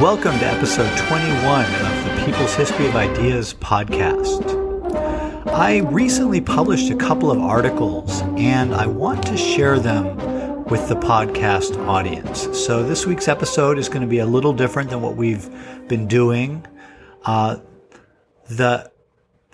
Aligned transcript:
Welcome 0.00 0.36
to 0.40 0.46
episode 0.46 0.90
21 1.06 1.64
of 1.66 2.04
the 2.04 2.22
People's 2.26 2.52
History 2.52 2.88
of 2.88 2.96
Ideas 2.96 3.54
podcast. 3.54 4.42
I 5.46 5.78
recently 5.82 6.40
published 6.40 6.90
a 6.90 6.96
couple 6.96 7.30
of 7.30 7.38
articles 7.38 8.20
and 8.36 8.74
I 8.74 8.86
want 8.86 9.24
to 9.28 9.36
share 9.36 9.78
them 9.78 10.16
with 10.64 10.88
the 10.88 10.96
podcast 10.96 11.78
audience. 11.86 12.48
So 12.58 12.82
this 12.82 13.06
week's 13.06 13.28
episode 13.28 13.78
is 13.78 13.88
going 13.88 14.02
to 14.02 14.08
be 14.08 14.18
a 14.18 14.26
little 14.26 14.52
different 14.52 14.90
than 14.90 15.00
what 15.00 15.14
we've 15.14 15.48
been 15.86 16.08
doing. 16.08 16.66
Uh, 17.24 17.58
the 18.50 18.90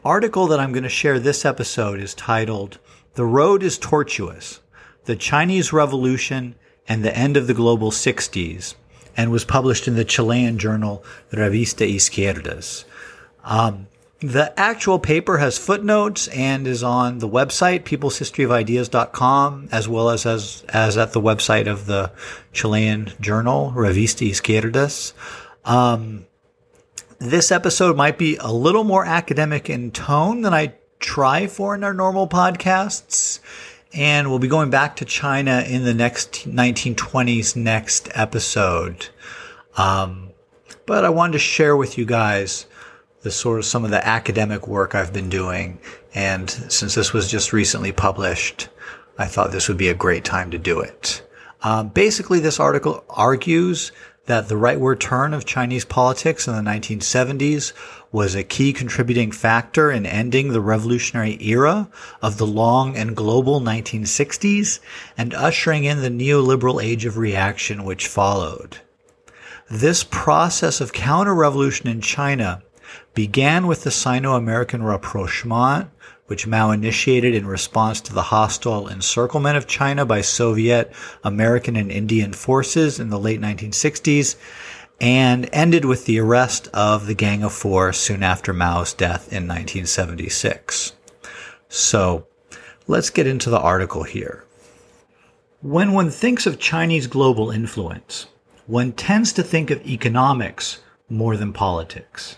article 0.06 0.46
that 0.46 0.58
I'm 0.58 0.72
going 0.72 0.84
to 0.84 0.88
share 0.88 1.18
this 1.18 1.44
episode 1.44 2.00
is 2.00 2.14
titled 2.14 2.78
The 3.12 3.26
Road 3.26 3.62
is 3.62 3.76
Tortuous 3.76 4.60
The 5.04 5.16
Chinese 5.16 5.70
Revolution 5.70 6.54
and 6.88 7.04
the 7.04 7.14
End 7.14 7.36
of 7.36 7.46
the 7.46 7.54
Global 7.54 7.90
60s 7.90 8.74
and 9.16 9.30
was 9.30 9.44
published 9.44 9.88
in 9.88 9.96
the 9.96 10.04
Chilean 10.04 10.58
journal 10.58 11.04
Revista 11.32 11.88
Izquierdas. 11.88 12.84
Um, 13.44 13.86
the 14.20 14.58
actual 14.60 14.98
paper 14.98 15.38
has 15.38 15.56
footnotes 15.56 16.28
and 16.28 16.66
is 16.66 16.82
on 16.82 17.18
the 17.18 17.28
website, 17.28 17.84
peopleshistoryofideas.com, 17.84 19.68
as 19.72 19.88
well 19.88 20.10
as, 20.10 20.26
as, 20.26 20.62
as 20.68 20.98
at 20.98 21.12
the 21.12 21.20
website 21.22 21.66
of 21.66 21.86
the 21.86 22.12
Chilean 22.52 23.12
journal, 23.20 23.72
Revista 23.74 24.28
Izquierdas. 24.28 25.14
Um, 25.64 26.26
this 27.18 27.50
episode 27.50 27.96
might 27.96 28.18
be 28.18 28.36
a 28.36 28.52
little 28.52 28.84
more 28.84 29.06
academic 29.06 29.70
in 29.70 29.90
tone 29.90 30.42
than 30.42 30.52
I 30.52 30.74
try 30.98 31.46
for 31.46 31.74
in 31.74 31.82
our 31.82 31.94
normal 31.94 32.28
podcasts. 32.28 33.40
And 33.92 34.30
we'll 34.30 34.38
be 34.38 34.48
going 34.48 34.70
back 34.70 34.96
to 34.96 35.04
China 35.04 35.64
in 35.66 35.84
the 35.84 35.94
next 35.94 36.48
1920s 36.48 37.56
next 37.56 38.08
episode. 38.14 39.08
Um, 39.76 40.30
but 40.86 41.04
I 41.04 41.08
wanted 41.08 41.32
to 41.32 41.38
share 41.40 41.76
with 41.76 41.98
you 41.98 42.04
guys 42.04 42.66
the 43.22 43.30
sort 43.30 43.58
of 43.58 43.64
some 43.64 43.84
of 43.84 43.90
the 43.90 44.06
academic 44.06 44.66
work 44.66 44.94
I've 44.94 45.12
been 45.12 45.28
doing. 45.28 45.78
And 46.14 46.48
since 46.50 46.94
this 46.94 47.12
was 47.12 47.30
just 47.30 47.52
recently 47.52 47.92
published, 47.92 48.68
I 49.18 49.26
thought 49.26 49.52
this 49.52 49.68
would 49.68 49.76
be 49.76 49.88
a 49.88 49.94
great 49.94 50.24
time 50.24 50.50
to 50.52 50.58
do 50.58 50.80
it. 50.80 51.22
Um, 51.62 51.88
basically, 51.88 52.40
this 52.40 52.58
article 52.58 53.04
argues 53.10 53.92
that 54.30 54.46
the 54.46 54.54
rightward 54.54 55.00
turn 55.00 55.34
of 55.34 55.44
Chinese 55.44 55.84
politics 55.84 56.46
in 56.46 56.54
the 56.54 56.70
1970s 56.70 57.72
was 58.12 58.36
a 58.36 58.44
key 58.44 58.72
contributing 58.72 59.32
factor 59.32 59.90
in 59.90 60.06
ending 60.06 60.52
the 60.52 60.60
revolutionary 60.60 61.36
era 61.40 61.88
of 62.22 62.38
the 62.38 62.46
long 62.46 62.96
and 62.96 63.16
global 63.16 63.60
1960s 63.60 64.78
and 65.18 65.34
ushering 65.34 65.82
in 65.82 66.00
the 66.00 66.08
neoliberal 66.08 66.80
age 66.80 67.04
of 67.04 67.18
reaction 67.18 67.82
which 67.82 68.06
followed. 68.06 68.78
This 69.68 70.04
process 70.04 70.80
of 70.80 70.92
counter-revolution 70.92 71.88
in 71.88 72.00
China 72.00 72.62
began 73.14 73.66
with 73.66 73.82
the 73.82 73.90
Sino-American 73.90 74.84
rapprochement, 74.84 75.90
which 76.30 76.46
Mao 76.46 76.70
initiated 76.70 77.34
in 77.34 77.44
response 77.44 78.00
to 78.00 78.14
the 78.14 78.22
hostile 78.22 78.86
encirclement 78.86 79.56
of 79.56 79.66
China 79.66 80.06
by 80.06 80.20
Soviet, 80.20 80.92
American, 81.24 81.74
and 81.74 81.90
Indian 81.90 82.32
forces 82.32 83.00
in 83.00 83.10
the 83.10 83.18
late 83.18 83.40
1960s, 83.40 84.36
and 85.00 85.50
ended 85.52 85.84
with 85.84 86.06
the 86.06 86.20
arrest 86.20 86.68
of 86.72 87.08
the 87.08 87.16
Gang 87.16 87.42
of 87.42 87.52
Four 87.52 87.92
soon 87.92 88.22
after 88.22 88.52
Mao's 88.52 88.94
death 88.94 89.32
in 89.32 89.48
1976. 89.48 90.92
So 91.68 92.28
let's 92.86 93.10
get 93.10 93.26
into 93.26 93.50
the 93.50 93.58
article 93.58 94.04
here. 94.04 94.44
When 95.62 95.90
one 95.90 96.10
thinks 96.10 96.46
of 96.46 96.60
Chinese 96.60 97.08
global 97.08 97.50
influence, 97.50 98.28
one 98.68 98.92
tends 98.92 99.32
to 99.32 99.42
think 99.42 99.72
of 99.72 99.84
economics 99.84 100.80
more 101.08 101.36
than 101.36 101.52
politics. 101.52 102.36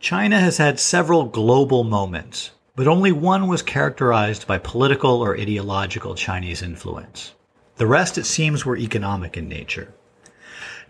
China 0.00 0.38
has 0.38 0.58
had 0.58 0.78
several 0.78 1.24
global 1.24 1.82
moments, 1.82 2.50
but 2.76 2.88
only 2.88 3.12
one 3.12 3.46
was 3.46 3.62
characterized 3.62 4.46
by 4.46 4.58
political 4.58 5.22
or 5.22 5.38
ideological 5.38 6.14
Chinese 6.14 6.62
influence. 6.62 7.34
The 7.76 7.86
rest, 7.86 8.18
it 8.18 8.24
seems, 8.26 8.64
were 8.64 8.76
economic 8.76 9.36
in 9.36 9.48
nature. 9.48 9.94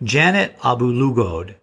Janet 0.03 0.57
Abu-Lughod 0.63 1.55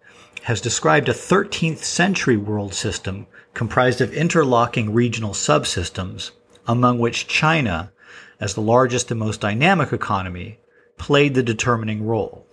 has 0.43 0.61
described 0.61 1.09
a 1.09 1.13
13th 1.13 1.79
century 1.79 2.37
world 2.37 2.73
system 2.73 3.27
comprised 3.53 4.01
of 4.01 4.13
interlocking 4.13 4.93
regional 4.93 5.31
subsystems, 5.31 6.31
among 6.67 6.99
which 6.99 7.27
China, 7.27 7.91
as 8.39 8.53
the 8.53 8.61
largest 8.61 9.11
and 9.11 9.19
most 9.19 9.41
dynamic 9.41 9.91
economy, 9.91 10.59
played 10.97 11.33
the 11.33 11.43
determining 11.43 12.05
role. 12.05 12.45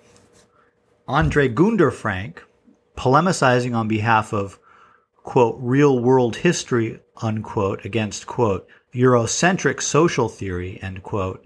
Andre 1.09 1.49
Gunder 1.49 1.91
Frank, 1.91 2.43
polemicizing 2.97 3.77
on 3.77 3.87
behalf 3.87 4.33
of, 4.33 4.59
quote, 5.27 5.57
real 5.59 5.99
world 5.99 6.37
history, 6.37 7.01
unquote, 7.21 7.85
against, 7.85 8.29
quote, 8.29 8.67
Eurocentric 8.95 9.83
social 9.83 10.29
theory, 10.29 10.79
end 10.81 11.03
quote, 11.03 11.45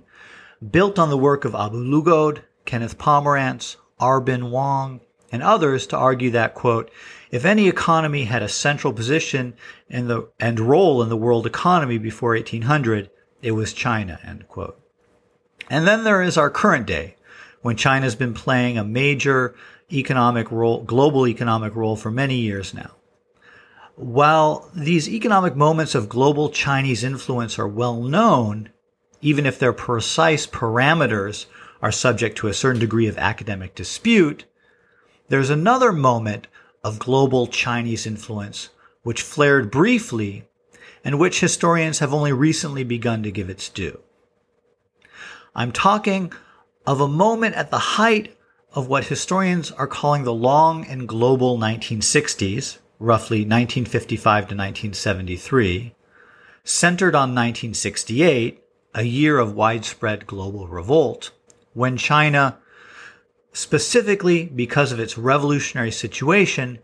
built 0.71 0.99
on 0.99 1.09
the 1.09 1.17
work 1.17 1.47
of 1.47 1.55
Abu-Lughod, 1.55 2.43
Kenneth 2.67 2.99
Pomeranz, 2.99 3.77
Arbin 3.99 4.51
Wong, 4.51 5.01
and 5.33 5.43
others 5.43 5.87
to 5.87 5.97
argue 5.97 6.31
that, 6.31 6.55
quote, 6.55 6.91
if 7.31 7.47
any 7.47 7.69
economy 7.69 8.25
had 8.25 8.43
a 8.43 8.49
central 8.51 8.93
position 8.93 9.55
in 9.89 10.09
the, 10.09 10.29
and 10.39 10.61
role 10.61 11.03
in 11.03 11.09
the 11.09 11.17
world 11.17 11.47
economy 11.47 11.97
before 11.97 12.35
1800, 12.35 13.09
it 13.41 13.53
was 13.53 13.73
China, 13.73 14.21
end 14.23 14.47
quote. 14.47 14.79
And 15.71 15.87
then 15.87 16.05
there 16.05 16.21
is 16.21 16.37
our 16.37 16.51
current 16.51 16.87
day, 16.87 17.17
when 17.63 17.77
China 17.77 18.05
has 18.05 18.15
been 18.15 18.35
playing 18.35 18.77
a 18.77 18.85
major 18.85 19.55
economic 19.91 20.53
role, 20.53 20.83
global 20.83 21.27
economic 21.27 21.75
role 21.75 21.97
for 21.97 22.11
many 22.11 22.37
years 22.37 22.75
now. 22.75 22.91
While 24.01 24.71
these 24.75 25.11
economic 25.11 25.55
moments 25.55 25.95
of 25.95 26.09
global 26.09 26.49
Chinese 26.49 27.05
influence 27.05 27.59
are 27.59 27.69
well 27.69 28.01
known, 28.01 28.71
even 29.21 29.45
if 29.45 29.59
their 29.59 29.75
precise 29.75 30.47
parameters 30.47 31.45
are 31.83 31.93
subject 31.93 32.39
to 32.39 32.49
a 32.49 32.55
certain 32.55 32.81
degree 32.81 33.09
of 33.09 33.19
academic 33.19 33.75
dispute, 33.75 34.47
there's 35.29 35.51
another 35.51 35.93
moment 35.93 36.47
of 36.83 36.99
global 36.99 37.47
Chinese 37.47 38.07
influence 38.07 38.71
which 39.03 39.21
flared 39.21 39.71
briefly 39.71 40.49
and 41.05 41.19
which 41.19 41.41
historians 41.41 41.99
have 41.99 42.15
only 42.15 42.33
recently 42.33 42.85
begun 42.85 43.23
to 43.23 43.31
give 43.31 43.51
its 43.51 43.69
due. 43.69 44.01
I'm 45.55 45.73
talking 45.73 46.33
of 46.87 47.03
a 47.03 47.07
moment 47.07 47.55
at 47.55 47.71
the 47.71 47.79
height 47.79 48.35
of 48.73 48.89
what 48.89 49.05
historians 49.05 49.71
are 49.71 49.87
calling 49.87 50.25
the 50.25 50.33
long 50.33 50.87
and 50.87 51.07
global 51.07 51.59
1960s, 51.59 52.79
roughly 53.01 53.39
1955 53.39 54.23
to 54.23 54.55
1973, 54.55 55.95
centered 56.63 57.15
on 57.15 57.31
1968, 57.31 58.63
a 58.95 59.03
year 59.03 59.39
of 59.39 59.55
widespread 59.55 60.27
global 60.27 60.69
revolt, 60.69 61.31
when 61.73 61.97
China, 61.97 62.59
specifically 63.53 64.45
because 64.45 64.93
of 64.93 65.01
its 65.01 65.17
revolutionary 65.17 65.91
situation, 65.91 66.79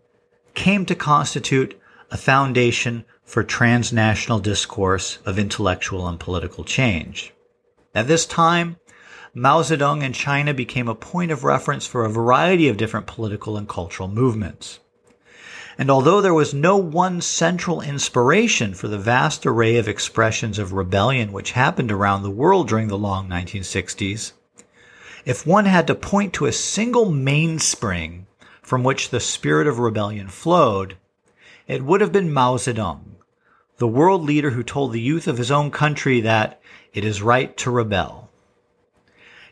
came 0.55 0.87
to 0.87 0.95
constitute 0.95 1.79
a 2.11 2.17
foundation 2.17 3.05
for 3.23 3.43
transnational 3.43 4.39
discourse 4.39 5.19
of 5.27 5.39
intellectual 5.39 6.09
and 6.09 6.19
political 6.19 6.65
change. 6.65 7.35
At 7.95 8.07
this 8.07 8.25
time, 8.25 8.77
Mao 9.35 9.61
Zedong 9.61 10.03
and 10.03 10.15
China 10.15 10.55
became 10.55 10.89
a 10.89 10.95
point 10.95 11.31
of 11.31 11.45
reference 11.45 11.87
for 11.87 12.05
a 12.05 12.11
variety 12.11 12.69
of 12.69 12.79
different 12.79 13.07
political 13.07 13.59
and 13.59 13.69
cultural 13.69 14.09
movements. 14.09 14.79
And 15.79 15.91
although 15.91 16.21
there 16.21 16.33
was 16.33 16.55
no 16.55 16.77
one 16.77 17.21
central 17.21 17.83
inspiration 17.83 18.73
for 18.73 18.89
the 18.89 18.99
vast 18.99 19.45
array 19.45 19.77
of 19.77 19.89
expressions 19.89 20.59
of 20.59 20.73
rebellion 20.73 21.33
which 21.33 21.53
happened 21.53 21.93
around 21.93 22.23
the 22.23 22.31
world 22.31 22.69
during 22.69 22.89
the 22.89 22.97
long 22.97 23.29
1960s, 23.29 24.33
if 25.27 25.47
one 25.47 25.67
had 25.67 25.87
to 25.89 25.95
point 25.95 26.33
to 26.35 26.47
a 26.47 26.53
single 26.53 27.11
mainspring 27.11 28.27
from 28.63 28.85
which 28.85 29.11
the 29.11 29.21
spirit 29.21 29.67
of 29.67 29.79
rebellion 29.79 30.29
flowed, 30.29 30.97
it 31.67 31.85
would 31.85 32.01
have 32.01 32.13
been 32.13 32.33
Mao 32.33 32.57
Zedong, 32.57 33.17
the 33.79 33.89
world 33.89 34.23
leader 34.23 34.51
who 34.51 34.63
told 34.63 34.93
the 34.93 35.01
youth 35.01 35.29
of 35.29 35.37
his 35.37 35.51
own 35.51 35.71
country 35.71 36.21
that 36.23 36.61
it 36.95 37.05
is 37.05 37.21
right 37.21 37.55
to 37.59 37.71
rebel. 37.71 38.31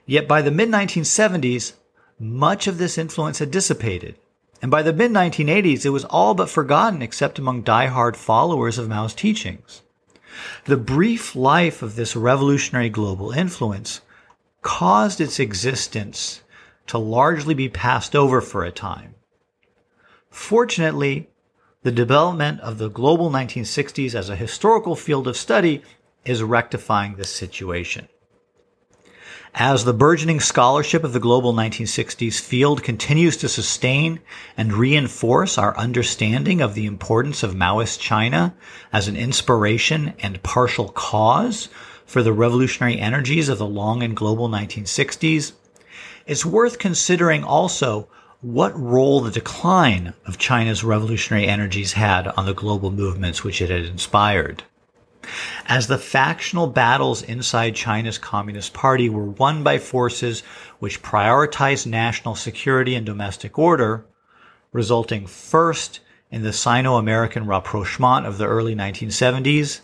Yet 0.07 0.27
by 0.27 0.41
the 0.41 0.51
mid 0.51 0.71
1970s, 0.71 1.75
much 2.19 2.67
of 2.67 2.79
this 2.79 2.97
influence 2.97 3.41
had 3.41 3.51
dissipated. 3.51 4.17
And 4.65 4.71
by 4.71 4.83
the 4.83 4.95
mid 4.95 5.11
1980s, 5.11 5.85
it 5.85 5.91
was 5.91 6.07
all 6.07 6.33
but 6.33 6.49
forgotten 6.49 7.03
except 7.03 7.39
among 7.39 7.65
die-hard 7.65 8.17
followers 8.17 8.79
of 8.79 8.89
Mao's 8.89 9.13
teachings. 9.13 9.83
The 10.65 10.79
brief 10.79 11.37
life 11.37 11.83
of 11.83 11.97
this 11.97 12.17
revolutionary 12.17 12.89
global 12.89 13.31
influence 13.31 14.01
caused 14.63 15.21
its 15.21 15.39
existence 15.39 16.41
to 16.87 16.97
largely 16.97 17.53
be 17.53 17.69
passed 17.69 18.17
over 18.17 18.41
for 18.41 18.65
a 18.65 18.73
time. 18.73 19.17
Fortunately, 20.31 21.29
the 21.83 21.93
development 21.93 22.59
of 22.61 22.79
the 22.79 22.89
global 22.89 23.31
1960s 23.31 24.15
as 24.15 24.31
a 24.31 24.35
historical 24.35 24.97
field 24.97 25.29
of 25.29 25.37
study 25.37 25.83
is 26.25 26.43
rectifying 26.43 27.17
this 27.17 27.29
situation. 27.29 28.09
As 29.57 29.85
the 29.85 29.95
burgeoning 29.95 30.41
scholarship 30.41 31.05
of 31.05 31.13
the 31.13 31.21
global 31.21 31.55
1960s 31.55 32.41
field 32.41 32.83
continues 32.83 33.37
to 33.37 33.49
sustain 33.49 34.19
and 34.57 34.73
reinforce 34.73 35.57
our 35.57 35.77
understanding 35.77 36.61
of 36.61 36.75
the 36.75 36.87
importance 36.87 37.45
of 37.45 37.55
Maoist 37.55 38.01
China 38.01 38.53
as 38.93 39.07
an 39.07 39.15
inspiration 39.15 40.15
and 40.19 40.43
partial 40.43 40.89
cause 40.89 41.69
for 42.05 42.21
the 42.21 42.33
revolutionary 42.33 42.99
energies 42.99 43.49
of 43.49 43.59
the 43.59 43.67
long 43.67 44.03
and 44.03 44.17
global 44.17 44.49
1960s, 44.49 45.53
it's 46.27 46.45
worth 46.45 46.81
considering 46.81 47.45
also 47.45 48.09
what 48.41 48.77
role 48.77 49.21
the 49.21 49.31
decline 49.31 50.15
of 50.27 50.37
China's 50.37 50.83
revolutionary 50.83 51.47
energies 51.47 51.93
had 51.93 52.27
on 52.27 52.47
the 52.47 52.55
global 52.55 52.91
movements 52.91 53.45
which 53.45 53.63
it 53.63 53.71
had 53.71 53.85
inspired. 53.85 54.65
As 55.67 55.87
the 55.87 55.99
factional 55.99 56.67
battles 56.67 57.23
inside 57.23 57.75
China's 57.75 58.19
Communist 58.19 58.73
Party 58.75 59.09
were 59.09 59.25
won 59.25 59.63
by 59.63 59.79
forces 59.79 60.43
which 60.79 61.03
prioritized 61.03 61.87
national 61.87 62.35
security 62.35 62.95
and 62.95 63.07
domestic 63.07 63.59
order, 63.59 64.05
resulting 64.73 65.27
first 65.27 66.01
in 66.31 66.43
the 66.43 66.53
Sino-American 66.53 67.47
rapprochement 67.47 68.27
of 68.27 68.39
the 68.39 68.47
early 68.47 68.75
1970s, 68.75 69.81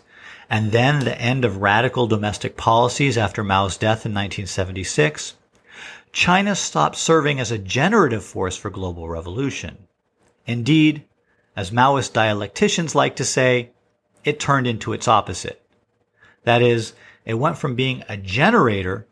and 0.49 0.71
then 0.71 0.99
the 0.99 1.19
end 1.19 1.45
of 1.45 1.57
radical 1.57 2.07
domestic 2.07 2.57
policies 2.57 3.17
after 3.17 3.43
Mao's 3.43 3.77
death 3.77 4.05
in 4.05 4.13
1976, 4.13 5.35
China 6.11 6.55
stopped 6.55 6.97
serving 6.97 7.39
as 7.39 7.51
a 7.51 7.57
generative 7.57 8.23
force 8.23 8.57
for 8.57 8.69
global 8.69 9.07
revolution. 9.07 9.77
Indeed, 10.45 11.05
as 11.55 11.71
Maoist 11.71 12.11
dialecticians 12.11 12.95
like 12.95 13.15
to 13.15 13.23
say, 13.23 13.71
it 14.23 14.39
turned 14.39 14.67
into 14.67 14.93
its 14.93 15.07
opposite. 15.07 15.61
That 16.43 16.61
is, 16.61 16.93
it 17.25 17.35
went 17.35 17.57
from 17.57 17.75
being 17.75 18.03
a 18.09 18.17
generator 18.17 19.07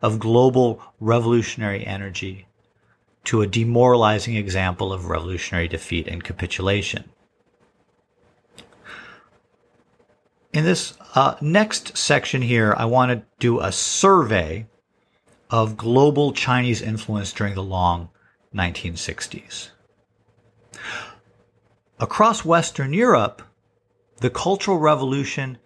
of 0.00 0.18
global 0.18 0.82
revolutionary 1.00 1.86
energy 1.86 2.46
to 3.24 3.40
a 3.40 3.46
demoralizing 3.46 4.34
example 4.34 4.92
of 4.92 5.06
revolutionary 5.06 5.68
defeat 5.68 6.08
and 6.08 6.24
capitulation. 6.24 7.04
In 10.52 10.64
this 10.64 10.94
uh, 11.14 11.36
next 11.40 11.96
section 11.96 12.42
here, 12.42 12.74
I 12.76 12.84
want 12.84 13.10
to 13.10 13.22
do 13.38 13.60
a 13.60 13.72
survey 13.72 14.66
of 15.50 15.76
global 15.76 16.32
Chinese 16.32 16.82
influence 16.82 17.32
during 17.32 17.54
the 17.54 17.62
long 17.62 18.10
1960s. 18.54 19.70
Across 21.98 22.44
Western 22.44 22.92
Europe, 22.92 23.42
the 24.22 24.30
Cultural 24.30 24.78
Revolution 24.78 25.58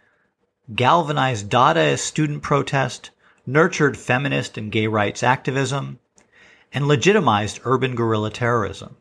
galvanized 0.74 1.50
Dadaist 1.50 1.98
student 1.98 2.42
protest, 2.42 3.10
nurtured 3.44 3.98
feminist 3.98 4.56
and 4.56 4.72
gay 4.72 4.86
rights 4.86 5.22
activism, 5.22 5.98
and 6.72 6.88
legitimized 6.88 7.60
urban 7.64 7.94
guerrilla 7.94 8.30
terrorism. 8.30 8.96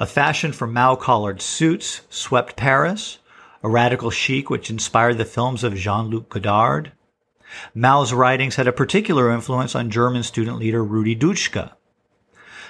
A 0.00 0.06
fashion 0.06 0.52
for 0.52 0.66
Mao 0.66 0.96
collared 0.96 1.40
suits 1.40 2.00
swept 2.10 2.56
Paris, 2.56 3.18
a 3.62 3.68
radical 3.68 4.10
chic 4.10 4.50
which 4.50 4.70
inspired 4.70 5.18
the 5.18 5.24
films 5.24 5.62
of 5.62 5.76
Jean-Luc 5.76 6.28
Godard. 6.28 6.90
Mao's 7.76 8.12
writings 8.12 8.56
had 8.56 8.66
a 8.66 8.72
particular 8.72 9.30
influence 9.30 9.76
on 9.76 9.88
German 9.88 10.24
student 10.24 10.58
leader 10.58 10.82
Rudi 10.82 11.14
Dutschke. 11.14 11.70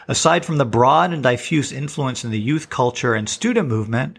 Aside 0.06 0.44
from 0.44 0.58
the 0.58 0.66
broad 0.66 1.14
and 1.14 1.22
diffuse 1.22 1.72
influence 1.72 2.24
in 2.24 2.30
the 2.30 2.38
youth 2.38 2.68
culture 2.68 3.14
and 3.14 3.26
student 3.26 3.68
movement, 3.68 4.18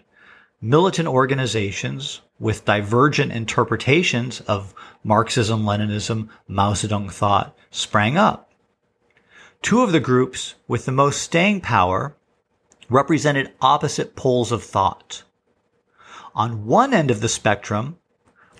militant 0.61 1.07
organizations 1.07 2.21
with 2.39 2.65
divergent 2.65 3.31
interpretations 3.31 4.41
of 4.41 4.73
Marxism, 5.03 5.63
Leninism, 5.63 6.29
Mao 6.47 6.73
Zedong 6.73 7.11
thought 7.11 7.57
sprang 7.71 8.17
up. 8.17 8.51
Two 9.61 9.81
of 9.81 9.91
the 9.91 9.99
groups 9.99 10.55
with 10.67 10.85
the 10.85 10.91
most 10.91 11.21
staying 11.21 11.61
power 11.61 12.15
represented 12.89 13.51
opposite 13.61 14.15
poles 14.15 14.51
of 14.51 14.63
thought. 14.63 15.23
On 16.33 16.65
one 16.65 16.93
end 16.93 17.11
of 17.11 17.21
the 17.21 17.29
spectrum 17.29 17.97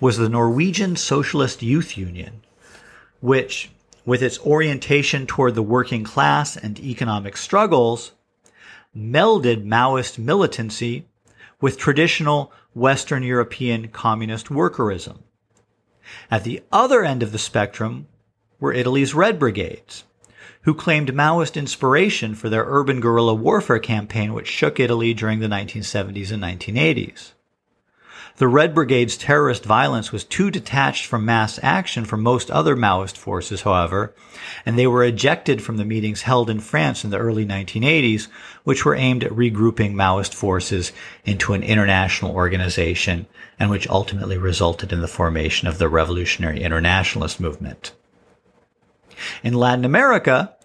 was 0.00 0.16
the 0.16 0.28
Norwegian 0.28 0.96
Socialist 0.96 1.62
Youth 1.62 1.96
Union, 1.96 2.42
which, 3.20 3.70
with 4.06 4.22
its 4.22 4.38
orientation 4.40 5.26
toward 5.26 5.54
the 5.54 5.62
working 5.62 6.04
class 6.04 6.56
and 6.56 6.78
economic 6.80 7.36
struggles, 7.36 8.12
melded 8.96 9.64
Maoist 9.64 10.18
militancy 10.18 11.06
with 11.60 11.78
traditional 11.78 12.52
Western 12.74 13.22
European 13.22 13.88
communist 13.88 14.46
workerism. 14.46 15.18
At 16.30 16.44
the 16.44 16.62
other 16.72 17.04
end 17.04 17.22
of 17.22 17.32
the 17.32 17.38
spectrum 17.38 18.06
were 18.58 18.72
Italy's 18.72 19.14
Red 19.14 19.38
Brigades, 19.38 20.04
who 20.62 20.74
claimed 20.74 21.12
Maoist 21.12 21.56
inspiration 21.56 22.34
for 22.34 22.48
their 22.48 22.64
urban 22.66 23.00
guerrilla 23.00 23.34
warfare 23.34 23.78
campaign 23.78 24.32
which 24.32 24.48
shook 24.48 24.78
Italy 24.78 25.14
during 25.14 25.40
the 25.40 25.48
1970s 25.48 26.30
and 26.30 26.42
1980s. 26.42 27.32
The 28.40 28.48
Red 28.48 28.74
Brigade's 28.74 29.18
terrorist 29.18 29.66
violence 29.66 30.12
was 30.12 30.24
too 30.24 30.50
detached 30.50 31.04
from 31.04 31.26
mass 31.26 31.60
action 31.62 32.06
for 32.06 32.16
most 32.16 32.50
other 32.50 32.74
Maoist 32.74 33.18
forces, 33.18 33.60
however, 33.60 34.14
and 34.64 34.78
they 34.78 34.86
were 34.86 35.04
ejected 35.04 35.62
from 35.62 35.76
the 35.76 35.84
meetings 35.84 36.22
held 36.22 36.48
in 36.48 36.60
France 36.60 37.04
in 37.04 37.10
the 37.10 37.18
early 37.18 37.44
1980s, 37.44 38.28
which 38.64 38.82
were 38.82 38.94
aimed 38.94 39.24
at 39.24 39.32
regrouping 39.32 39.92
Maoist 39.92 40.32
forces 40.32 40.90
into 41.26 41.52
an 41.52 41.62
international 41.62 42.34
organization 42.34 43.26
and 43.58 43.68
which 43.68 43.86
ultimately 43.90 44.38
resulted 44.38 44.90
in 44.90 45.02
the 45.02 45.06
formation 45.06 45.68
of 45.68 45.76
the 45.76 45.90
Revolutionary 45.90 46.62
Internationalist 46.62 47.40
movement. 47.40 47.92
In 49.42 49.52
Latin 49.52 49.84
America, 49.84 50.56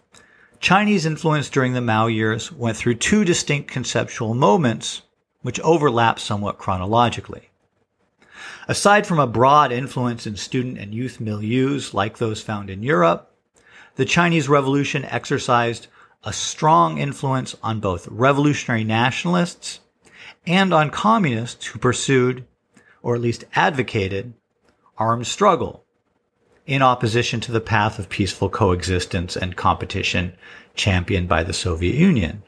Chinese 0.61 1.05
influence 1.05 1.49
during 1.49 1.73
the 1.73 1.81
Mao 1.81 2.07
years 2.07 2.53
went 2.53 2.77
through 2.77 2.95
two 2.95 3.25
distinct 3.25 3.69
conceptual 3.69 4.33
moments, 4.33 5.01
which 5.41 5.59
overlap 5.59 6.19
somewhat 6.19 6.57
chronologically. 6.57 7.49
Aside 8.67 9.05
from 9.05 9.19
a 9.19 9.27
broad 9.27 9.71
influence 9.71 10.25
in 10.25 10.35
student 10.35 10.77
and 10.77 10.93
youth 10.93 11.19
milieus 11.19 11.93
like 11.93 12.17
those 12.17 12.41
found 12.41 12.69
in 12.69 12.83
Europe, 12.83 13.31
the 13.95 14.05
Chinese 14.05 14.49
Revolution 14.49 15.05
exercised 15.05 15.87
a 16.23 16.33
strong 16.33 16.97
influence 16.97 17.55
on 17.61 17.79
both 17.79 18.07
revolutionary 18.07 18.83
nationalists 18.83 19.79
and 20.47 20.73
on 20.73 20.89
communists 20.89 21.67
who 21.67 21.79
pursued, 21.79 22.45
or 23.01 23.15
at 23.15 23.21
least 23.21 23.45
advocated, 23.53 24.33
armed 24.97 25.27
struggle 25.27 25.85
in 26.65 26.81
opposition 26.81 27.39
to 27.39 27.51
the 27.51 27.61
path 27.61 27.99
of 27.99 28.09
peaceful 28.09 28.49
coexistence 28.49 29.37
and 29.37 29.55
competition 29.55 30.35
championed 30.73 31.29
by 31.29 31.43
the 31.43 31.53
Soviet 31.53 31.95
Union. 31.95 32.41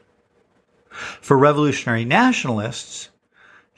For 0.90 1.38
revolutionary 1.38 2.04
nationalists, 2.04 3.10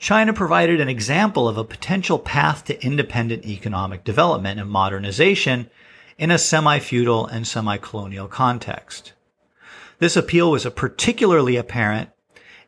China 0.01 0.33
provided 0.33 0.81
an 0.81 0.89
example 0.89 1.47
of 1.47 1.59
a 1.59 1.63
potential 1.63 2.17
path 2.17 2.65
to 2.65 2.83
independent 2.83 3.45
economic 3.45 4.03
development 4.03 4.59
and 4.59 4.67
modernization 4.67 5.69
in 6.17 6.31
a 6.31 6.39
semi-feudal 6.39 7.27
and 7.27 7.47
semi-colonial 7.47 8.27
context. 8.27 9.13
This 9.99 10.17
appeal 10.17 10.49
was 10.49 10.65
particularly 10.75 11.55
apparent 11.55 12.09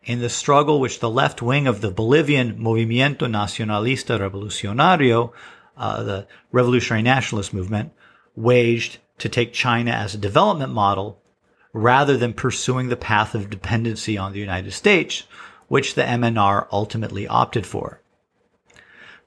in 0.03 0.19
the 0.19 0.29
struggle 0.29 0.79
which 0.79 0.99
the 0.99 1.09
left 1.09 1.41
wing 1.41 1.65
of 1.65 1.81
the 1.81 1.89
Bolivian 1.89 2.59
Movimiento 2.59 3.21
Nacionalista 3.21 4.19
Revolucionario, 4.19 5.31
uh, 5.75 6.03
the 6.03 6.27
revolutionary 6.51 7.01
nationalist 7.01 7.51
movement, 7.51 7.93
waged 8.35 8.99
to 9.17 9.27
take 9.27 9.53
China 9.53 9.89
as 9.89 10.13
a 10.13 10.19
development 10.19 10.71
model 10.71 11.19
rather 11.73 12.15
than 12.15 12.33
pursuing 12.33 12.89
the 12.89 12.95
path 12.95 13.33
of 13.33 13.49
dependency 13.49 14.19
on 14.19 14.33
the 14.33 14.39
United 14.39 14.71
States, 14.71 15.23
which 15.67 15.95
the 15.95 16.03
MNR 16.03 16.67
ultimately 16.71 17.27
opted 17.27 17.65
for. 17.65 18.01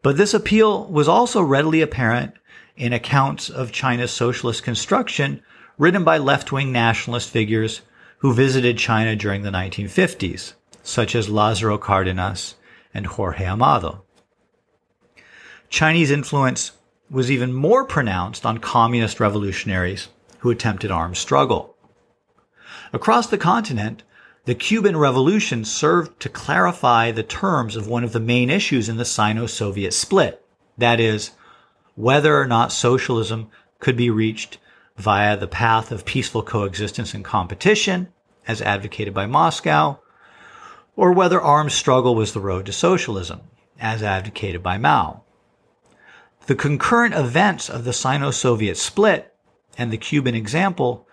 But 0.02 0.16
this 0.16 0.34
appeal 0.34 0.86
was 0.86 1.08
also 1.08 1.42
readily 1.42 1.80
apparent 1.80 2.34
in 2.76 2.92
accounts 2.92 3.48
of 3.48 3.72
China's 3.72 4.10
socialist 4.10 4.62
construction 4.62 5.42
written 5.78 6.04
by 6.04 6.18
left-wing 6.18 6.72
nationalist 6.72 7.30
figures 7.30 7.82
who 8.18 8.32
visited 8.32 8.78
China 8.78 9.16
during 9.16 9.42
the 9.42 9.50
1950s, 9.50 10.54
such 10.82 11.14
as 11.14 11.28
Lázaro 11.28 11.78
Cárdenas 11.78 12.54
and 12.94 13.06
Jorge 13.06 13.46
Amado. 13.46 14.04
Chinese 15.68 16.10
influence 16.10 16.72
was 17.10 17.30
even 17.30 17.52
more 17.52 17.84
pronounced 17.84 18.46
on 18.46 18.58
communist 18.58 19.20
revolutionaries 19.20 20.08
who 20.38 20.50
attempted 20.50 20.90
armed 20.90 21.16
struggle. 21.16 21.76
Across 22.92 23.28
the 23.28 23.38
continent, 23.38 24.02
the 24.46 24.54
Cuban 24.54 24.96
Revolution 24.96 25.64
served 25.64 26.20
to 26.20 26.28
clarify 26.28 27.10
the 27.10 27.24
terms 27.24 27.74
of 27.74 27.88
one 27.88 28.04
of 28.04 28.12
the 28.12 28.20
main 28.20 28.48
issues 28.48 28.88
in 28.88 28.96
the 28.96 29.04
Sino-Soviet 29.04 29.92
split. 29.92 30.44
That 30.78 31.00
is, 31.00 31.32
whether 31.96 32.40
or 32.40 32.46
not 32.46 32.70
socialism 32.70 33.50
could 33.80 33.96
be 33.96 34.08
reached 34.08 34.58
via 34.96 35.36
the 35.36 35.48
path 35.48 35.90
of 35.90 36.04
peaceful 36.04 36.44
coexistence 36.44 37.12
and 37.12 37.24
competition, 37.24 38.08
as 38.46 38.62
advocated 38.62 39.12
by 39.12 39.26
Moscow, 39.26 39.98
or 40.94 41.12
whether 41.12 41.40
armed 41.40 41.72
struggle 41.72 42.14
was 42.14 42.32
the 42.32 42.40
road 42.40 42.66
to 42.66 42.72
socialism, 42.72 43.40
as 43.80 44.00
advocated 44.00 44.62
by 44.62 44.78
Mao. 44.78 45.24
The 46.46 46.54
concurrent 46.54 47.14
events 47.14 47.68
of 47.68 47.82
the 47.82 47.92
Sino-Soviet 47.92 48.76
split 48.76 49.34
and 49.76 49.92
the 49.92 49.98
Cuban 49.98 50.36
example 50.36 51.08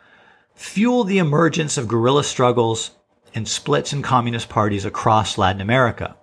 fueled 0.54 1.08
the 1.08 1.18
emergence 1.18 1.80
of 1.80 1.88
guerrilla 1.88 2.24
struggles 2.24 2.92
and 3.34 3.48
splits 3.48 3.94
in 3.94 4.02
communist 4.02 4.50
parties 4.50 4.86
across 4.86 5.38
Latin 5.38 5.62
America. 5.62 6.16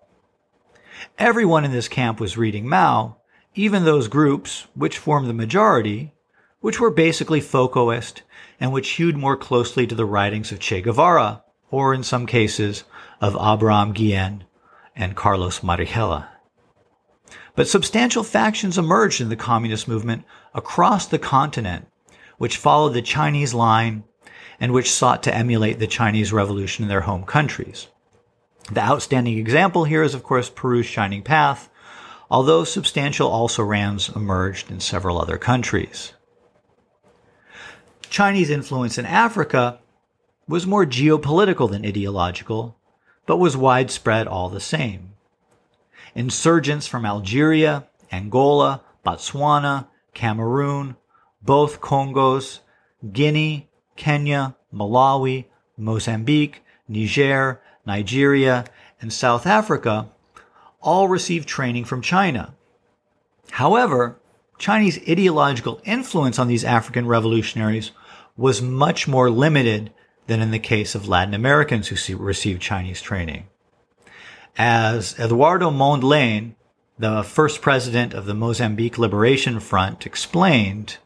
Everyone 1.18 1.64
in 1.64 1.72
this 1.72 1.88
camp 1.88 2.20
was 2.20 2.36
reading 2.36 2.68
Mao, 2.68 3.16
even 3.54 3.84
those 3.84 4.08
groups, 4.08 4.66
which 4.74 4.98
formed 4.98 5.28
the 5.28 5.34
majority, 5.34 6.12
which 6.60 6.78
were 6.78 6.90
basically 6.90 7.40
focoist 7.40 8.22
and 8.60 8.72
which 8.72 8.90
hewed 8.90 9.16
more 9.16 9.36
closely 9.36 9.86
to 9.86 9.94
the 9.94 10.04
writings 10.04 10.52
of 10.52 10.60
Che 10.60 10.82
Guevara, 10.82 11.42
or 11.70 11.94
in 11.94 12.02
some 12.02 12.26
cases, 12.26 12.84
of 13.20 13.34
Abraham 13.34 13.92
Guillen 13.92 14.44
and 14.94 15.16
Carlos 15.16 15.60
Marighella. 15.60 16.28
But 17.54 17.68
substantial 17.68 18.22
factions 18.22 18.78
emerged 18.78 19.20
in 19.20 19.28
the 19.28 19.36
communist 19.36 19.88
movement 19.88 20.24
across 20.54 21.06
the 21.06 21.18
continent, 21.18 21.86
which 22.38 22.56
followed 22.56 22.94
the 22.94 23.02
Chinese 23.02 23.54
line 23.54 24.04
and 24.60 24.72
which 24.72 24.92
sought 24.92 25.22
to 25.22 25.34
emulate 25.34 25.78
the 25.78 25.86
Chinese 25.86 26.32
Revolution 26.32 26.84
in 26.84 26.88
their 26.88 27.00
home 27.00 27.24
countries. 27.24 27.88
The 28.70 28.82
outstanding 28.82 29.38
example 29.38 29.84
here 29.84 30.02
is, 30.02 30.14
of 30.14 30.22
course, 30.22 30.50
Peru's 30.50 30.86
Shining 30.86 31.22
Path, 31.22 31.70
although 32.30 32.62
substantial 32.62 33.28
also 33.28 33.64
rans 33.64 34.10
emerged 34.10 34.70
in 34.70 34.78
several 34.78 35.20
other 35.20 35.38
countries. 35.38 36.12
Chinese 38.10 38.50
influence 38.50 38.98
in 38.98 39.06
Africa 39.06 39.80
was 40.46 40.66
more 40.66 40.84
geopolitical 40.84 41.70
than 41.70 41.86
ideological, 41.86 42.76
but 43.24 43.38
was 43.38 43.56
widespread 43.56 44.26
all 44.26 44.48
the 44.48 44.60
same. 44.60 45.14
Insurgents 46.14 46.86
from 46.86 47.06
Algeria, 47.06 47.86
Angola, 48.12 48.82
Botswana, 49.06 49.86
Cameroon, 50.12 50.96
both 51.40 51.80
Congos, 51.80 52.60
Guinea, 53.12 53.69
Kenya, 54.00 54.56
Malawi, 54.72 55.44
Mozambique, 55.76 56.64
Niger, 56.88 57.60
Nigeria, 57.84 58.64
and 58.98 59.12
South 59.12 59.46
Africa 59.46 60.08
all 60.80 61.06
received 61.06 61.46
training 61.46 61.84
from 61.84 62.00
China. 62.00 62.54
However, 63.50 64.18
Chinese 64.56 64.98
ideological 65.06 65.82
influence 65.84 66.38
on 66.38 66.48
these 66.48 66.64
African 66.64 67.06
revolutionaries 67.06 67.90
was 68.38 68.62
much 68.62 69.06
more 69.06 69.28
limited 69.28 69.92
than 70.28 70.40
in 70.40 70.50
the 70.50 70.58
case 70.58 70.94
of 70.94 71.06
Latin 71.06 71.34
Americans 71.34 71.88
who 71.88 72.16
received 72.16 72.62
Chinese 72.62 73.02
training. 73.02 73.48
As 74.56 75.14
Eduardo 75.18 75.70
Mondlane, 75.70 76.54
the 76.98 77.22
first 77.22 77.60
president 77.60 78.14
of 78.14 78.24
the 78.24 78.34
Mozambique 78.34 78.96
Liberation 78.96 79.60
Front, 79.60 80.06
explained, 80.06 80.96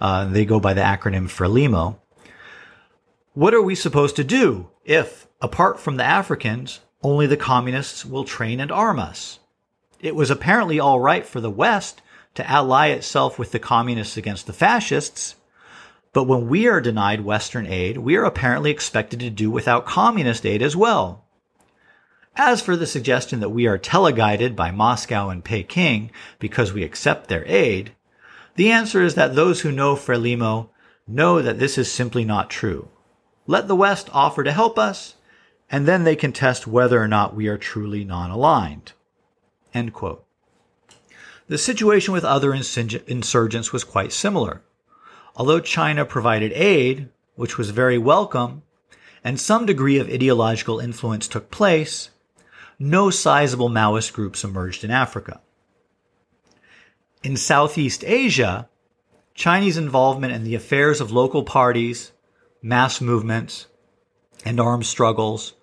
uh, 0.00 0.24
they 0.24 0.44
go 0.44 0.58
by 0.58 0.74
the 0.74 0.80
acronym 0.80 1.30
FRELIMO, 1.30 2.00
what 3.34 3.54
are 3.54 3.62
we 3.62 3.74
supposed 3.74 4.16
to 4.16 4.24
do 4.24 4.70
if, 4.84 5.28
apart 5.40 5.78
from 5.78 5.96
the 5.96 6.04
Africans, 6.04 6.80
only 7.02 7.26
the 7.26 7.36
communists 7.36 8.04
will 8.04 8.24
train 8.24 8.58
and 8.58 8.72
arm 8.72 8.98
us? 8.98 9.38
It 10.00 10.16
was 10.16 10.30
apparently 10.30 10.80
all 10.80 10.98
right 10.98 11.24
for 11.24 11.40
the 11.40 11.50
West 11.50 12.02
to 12.34 12.48
ally 12.50 12.88
itself 12.88 13.38
with 13.38 13.52
the 13.52 13.58
communists 13.58 14.16
against 14.16 14.46
the 14.46 14.52
fascists, 14.52 15.36
but 16.12 16.24
when 16.24 16.48
we 16.48 16.66
are 16.66 16.80
denied 16.80 17.24
Western 17.24 17.66
aid, 17.66 17.98
we 17.98 18.16
are 18.16 18.24
apparently 18.24 18.70
expected 18.70 19.20
to 19.20 19.30
do 19.30 19.48
without 19.48 19.86
communist 19.86 20.44
aid 20.44 20.60
as 20.60 20.74
well. 20.74 21.24
As 22.36 22.60
for 22.60 22.76
the 22.76 22.86
suggestion 22.86 23.40
that 23.40 23.50
we 23.50 23.66
are 23.66 23.78
teleguided 23.78 24.56
by 24.56 24.70
Moscow 24.70 25.28
and 25.28 25.44
Peking 25.44 26.10
because 26.38 26.72
we 26.72 26.82
accept 26.82 27.28
their 27.28 27.44
aid, 27.46 27.92
the 28.56 28.72
answer 28.72 29.02
is 29.02 29.14
that 29.14 29.36
those 29.36 29.60
who 29.60 29.70
know 29.70 29.94
Frelimo 29.94 30.70
know 31.06 31.40
that 31.42 31.58
this 31.60 31.78
is 31.78 31.90
simply 31.90 32.24
not 32.24 32.50
true. 32.50 32.88
Let 33.50 33.66
the 33.66 33.74
West 33.74 34.08
offer 34.12 34.44
to 34.44 34.52
help 34.52 34.78
us, 34.78 35.16
and 35.68 35.84
then 35.84 36.04
they 36.04 36.14
can 36.14 36.30
test 36.30 36.68
whether 36.68 37.02
or 37.02 37.08
not 37.08 37.34
we 37.34 37.48
are 37.48 37.58
truly 37.58 38.04
non-aligned. 38.04 38.92
End 39.74 39.92
quote. 39.92 40.24
The 41.48 41.58
situation 41.58 42.14
with 42.14 42.22
other 42.24 42.54
insurgents 42.54 43.72
was 43.72 43.82
quite 43.82 44.12
similar. 44.12 44.62
Although 45.34 45.58
China 45.58 46.04
provided 46.04 46.52
aid, 46.52 47.08
which 47.34 47.58
was 47.58 47.70
very 47.70 47.98
welcome, 47.98 48.62
and 49.24 49.40
some 49.40 49.66
degree 49.66 49.98
of 49.98 50.08
ideological 50.08 50.78
influence 50.78 51.26
took 51.26 51.50
place, 51.50 52.10
no 52.78 53.10
sizable 53.10 53.68
Maoist 53.68 54.12
groups 54.12 54.44
emerged 54.44 54.84
in 54.84 54.92
Africa. 54.92 55.40
In 57.24 57.36
Southeast 57.36 58.04
Asia, 58.04 58.68
Chinese 59.34 59.76
involvement 59.76 60.32
in 60.34 60.44
the 60.44 60.54
affairs 60.54 61.00
of 61.00 61.10
local 61.10 61.42
parties 61.42 62.12
mass 62.62 63.00
movements, 63.00 63.66
and 64.44 64.60
armed 64.60 64.86
struggles 64.86 65.54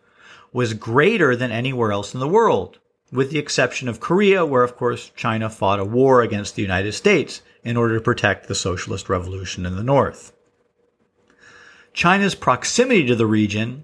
was 0.54 0.74
greater 0.74 1.36
than 1.36 1.52
anywhere 1.52 1.92
else 1.92 2.14
in 2.14 2.20
the 2.20 2.28
world, 2.28 2.80
with 3.12 3.32
the 3.32 3.40
exception 3.40 3.88
of 3.88 4.00
Korea, 4.00 4.46
where, 4.46 4.64
of 4.64 4.76
course, 4.76 5.12
China 5.16 5.50
fought 5.50 5.80
a 5.80 5.86
war 5.86 6.22
against 6.22 6.56
the 6.56 6.62
United 6.62 6.94
States 6.94 7.42
in 7.64 7.78
order 7.78 7.96
to 7.96 8.04
protect 8.04 8.48
the 8.48 8.56
socialist 8.56 9.10
revolution 9.10 9.66
in 9.66 9.76
the 9.76 9.84
North. 9.84 10.34
China's 11.94 12.36
proximity 12.36 13.06
to 13.08 13.16
the 13.16 13.26
region 13.26 13.84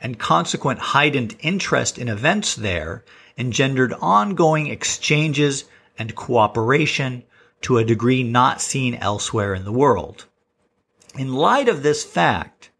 and 0.00 0.18
consequent 0.18 0.78
heightened 0.78 1.36
interest 1.40 1.98
in 1.98 2.08
events 2.08 2.54
there 2.54 3.04
engendered 3.38 3.94
ongoing 4.00 4.66
exchanges 4.66 5.64
and 5.98 6.14
cooperation 6.14 7.22
to 7.60 7.78
a 7.78 7.84
degree 7.84 8.22
not 8.22 8.60
seen 8.60 8.94
elsewhere 8.96 9.54
in 9.54 9.64
the 9.64 9.72
world. 9.72 10.26
In 11.18 11.34
light 11.34 11.68
of 11.68 11.82
this 11.82 12.04
fact, 12.04 12.70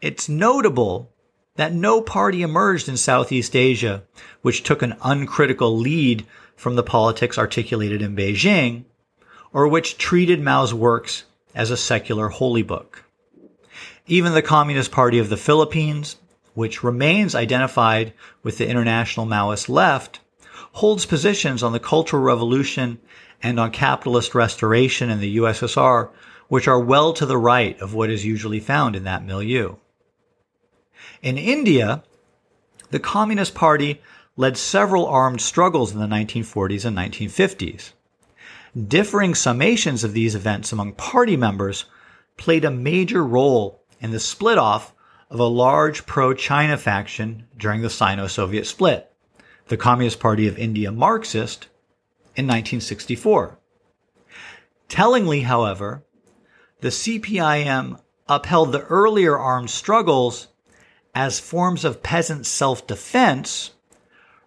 it's 0.00 0.28
notable 0.28 1.12
that 1.54 1.72
no 1.72 2.00
party 2.00 2.42
emerged 2.42 2.88
in 2.88 2.96
Southeast 2.96 3.54
Asia 3.54 4.02
which 4.42 4.64
took 4.64 4.82
an 4.82 4.96
uncritical 5.02 5.78
lead 5.78 6.26
from 6.56 6.74
the 6.74 6.82
politics 6.82 7.38
articulated 7.38 8.02
in 8.02 8.16
Beijing, 8.16 8.84
or 9.52 9.68
which 9.68 9.98
treated 9.98 10.40
Mao's 10.40 10.74
works 10.74 11.24
as 11.54 11.70
a 11.70 11.76
secular 11.76 12.28
holy 12.28 12.62
book. 12.62 13.04
Even 14.06 14.34
the 14.34 14.42
Communist 14.42 14.90
Party 14.90 15.20
of 15.20 15.28
the 15.28 15.36
Philippines, 15.36 16.16
which 16.54 16.82
remains 16.82 17.34
identified 17.36 18.12
with 18.42 18.58
the 18.58 18.68
international 18.68 19.26
Maoist 19.26 19.68
left, 19.68 20.18
holds 20.72 21.06
positions 21.06 21.62
on 21.62 21.72
the 21.72 21.80
Cultural 21.80 22.22
Revolution 22.22 22.98
and 23.42 23.60
on 23.60 23.70
capitalist 23.70 24.34
restoration 24.34 25.08
in 25.08 25.20
the 25.20 25.36
USSR 25.36 26.10
which 26.48 26.68
are 26.68 26.80
well 26.80 27.12
to 27.12 27.26
the 27.26 27.38
right 27.38 27.80
of 27.80 27.94
what 27.94 28.10
is 28.10 28.24
usually 28.24 28.60
found 28.60 28.96
in 28.96 29.04
that 29.04 29.24
milieu. 29.24 29.76
In 31.22 31.38
India, 31.38 32.02
the 32.90 33.00
Communist 33.00 33.54
Party 33.54 34.00
led 34.36 34.56
several 34.56 35.06
armed 35.06 35.40
struggles 35.40 35.92
in 35.92 35.98
the 35.98 36.06
1940s 36.06 36.84
and 36.84 36.96
1950s. 36.96 37.92
Differing 38.88 39.32
summations 39.32 40.02
of 40.02 40.12
these 40.12 40.34
events 40.34 40.72
among 40.72 40.94
party 40.94 41.36
members 41.36 41.84
played 42.36 42.64
a 42.64 42.70
major 42.70 43.24
role 43.24 43.80
in 44.00 44.10
the 44.10 44.18
split 44.18 44.58
off 44.58 44.92
of 45.30 45.38
a 45.38 45.44
large 45.44 46.06
pro 46.06 46.34
China 46.34 46.76
faction 46.76 47.46
during 47.56 47.82
the 47.82 47.90
Sino 47.90 48.26
Soviet 48.26 48.66
split, 48.66 49.10
the 49.68 49.76
Communist 49.76 50.20
Party 50.20 50.46
of 50.48 50.58
India 50.58 50.90
Marxist, 50.90 51.68
in 52.36 52.46
1964. 52.46 53.58
Tellingly, 54.88 55.42
however, 55.42 56.04
the 56.84 56.90
CPIM 56.90 57.98
upheld 58.28 58.72
the 58.72 58.82
earlier 58.82 59.38
armed 59.38 59.70
struggles 59.70 60.48
as 61.14 61.40
forms 61.40 61.82
of 61.82 62.02
peasant 62.02 62.44
self-defense 62.44 63.70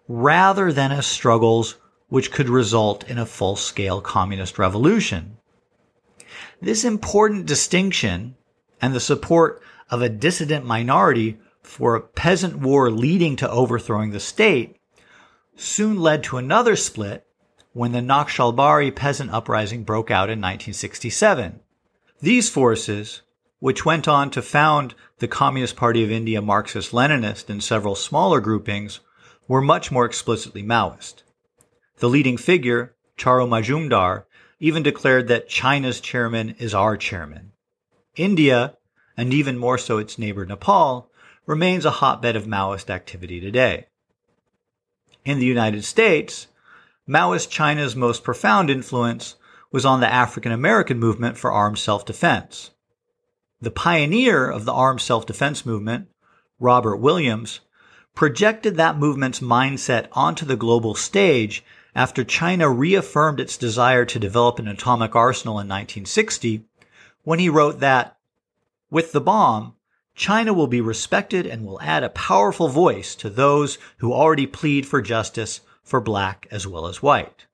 rather 0.06 0.72
than 0.72 0.92
as 0.92 1.04
struggles 1.04 1.78
which 2.06 2.30
could 2.30 2.48
result 2.48 3.02
in 3.10 3.18
a 3.18 3.26
full-scale 3.26 4.00
communist 4.00 4.56
revolution. 4.56 5.36
This 6.62 6.84
important 6.84 7.46
distinction 7.46 8.36
and 8.80 8.94
the 8.94 9.00
support 9.00 9.60
of 9.90 10.00
a 10.00 10.08
dissident 10.08 10.64
minority 10.64 11.40
for 11.64 11.96
a 11.96 12.00
peasant 12.00 12.60
war 12.60 12.88
leading 12.88 13.34
to 13.34 13.50
overthrowing 13.50 14.12
the 14.12 14.20
state 14.20 14.76
soon 15.56 15.98
led 15.98 16.22
to 16.22 16.36
another 16.36 16.76
split 16.76 17.26
when 17.72 17.90
the 17.90 17.98
Naxalbari 17.98 18.94
peasant 18.94 19.32
uprising 19.32 19.82
broke 19.82 20.12
out 20.12 20.30
in 20.30 20.38
1967. 20.38 21.58
These 22.20 22.50
forces, 22.50 23.22
which 23.60 23.84
went 23.84 24.08
on 24.08 24.30
to 24.30 24.42
found 24.42 24.96
the 25.18 25.28
Communist 25.28 25.76
Party 25.76 26.02
of 26.02 26.10
India 26.10 26.42
Marxist 26.42 26.90
Leninist 26.90 27.48
and 27.48 27.62
several 27.62 27.94
smaller 27.94 28.40
groupings, 28.40 28.98
were 29.46 29.62
much 29.62 29.92
more 29.92 30.04
explicitly 30.04 30.62
Maoist. 30.62 31.22
The 31.98 32.08
leading 32.08 32.36
figure, 32.36 32.96
Charu 33.16 33.48
Majumdar, 33.48 34.24
even 34.58 34.82
declared 34.82 35.28
that 35.28 35.48
China's 35.48 36.00
chairman 36.00 36.56
is 36.58 36.74
our 36.74 36.96
chairman. 36.96 37.52
India, 38.16 38.76
and 39.16 39.32
even 39.32 39.56
more 39.56 39.78
so 39.78 39.98
its 39.98 40.18
neighbor 40.18 40.44
Nepal, 40.44 41.12
remains 41.46 41.84
a 41.84 41.90
hotbed 42.02 42.34
of 42.34 42.46
Maoist 42.46 42.90
activity 42.90 43.40
today. 43.40 43.86
In 45.24 45.38
the 45.38 45.46
United 45.46 45.84
States, 45.84 46.48
Maoist 47.08 47.48
China's 47.48 47.94
most 47.94 48.24
profound 48.24 48.70
influence 48.70 49.36
was 49.70 49.84
on 49.84 50.00
the 50.00 50.12
African 50.12 50.52
American 50.52 50.98
movement 50.98 51.36
for 51.36 51.52
armed 51.52 51.78
self 51.78 52.04
defense. 52.04 52.70
The 53.60 53.70
pioneer 53.70 54.48
of 54.48 54.64
the 54.64 54.72
armed 54.72 55.00
self 55.00 55.26
defense 55.26 55.66
movement, 55.66 56.08
Robert 56.58 56.96
Williams, 56.96 57.60
projected 58.14 58.76
that 58.76 58.98
movement's 58.98 59.40
mindset 59.40 60.08
onto 60.12 60.46
the 60.46 60.56
global 60.56 60.94
stage 60.94 61.64
after 61.94 62.24
China 62.24 62.70
reaffirmed 62.70 63.40
its 63.40 63.56
desire 63.56 64.04
to 64.04 64.18
develop 64.18 64.58
an 64.58 64.68
atomic 64.68 65.16
arsenal 65.16 65.54
in 65.54 65.68
1960 65.68 66.64
when 67.28 67.38
he 67.38 67.50
wrote 67.50 67.80
that, 67.80 68.16
with 68.90 69.12
the 69.12 69.20
bomb, 69.20 69.74
China 70.14 70.54
will 70.54 70.66
be 70.66 70.80
respected 70.80 71.46
and 71.46 71.66
will 71.66 71.78
add 71.82 72.02
a 72.02 72.08
powerful 72.08 72.68
voice 72.68 73.14
to 73.16 73.28
those 73.28 73.76
who 73.98 74.14
already 74.14 74.46
plead 74.46 74.86
for 74.86 75.02
justice 75.02 75.60
for 75.82 76.00
black 76.00 76.48
as 76.50 76.66
well 76.66 76.86
as 76.86 77.02
white. 77.02 77.44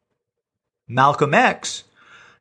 Malcolm 0.87 1.35
X 1.35 1.83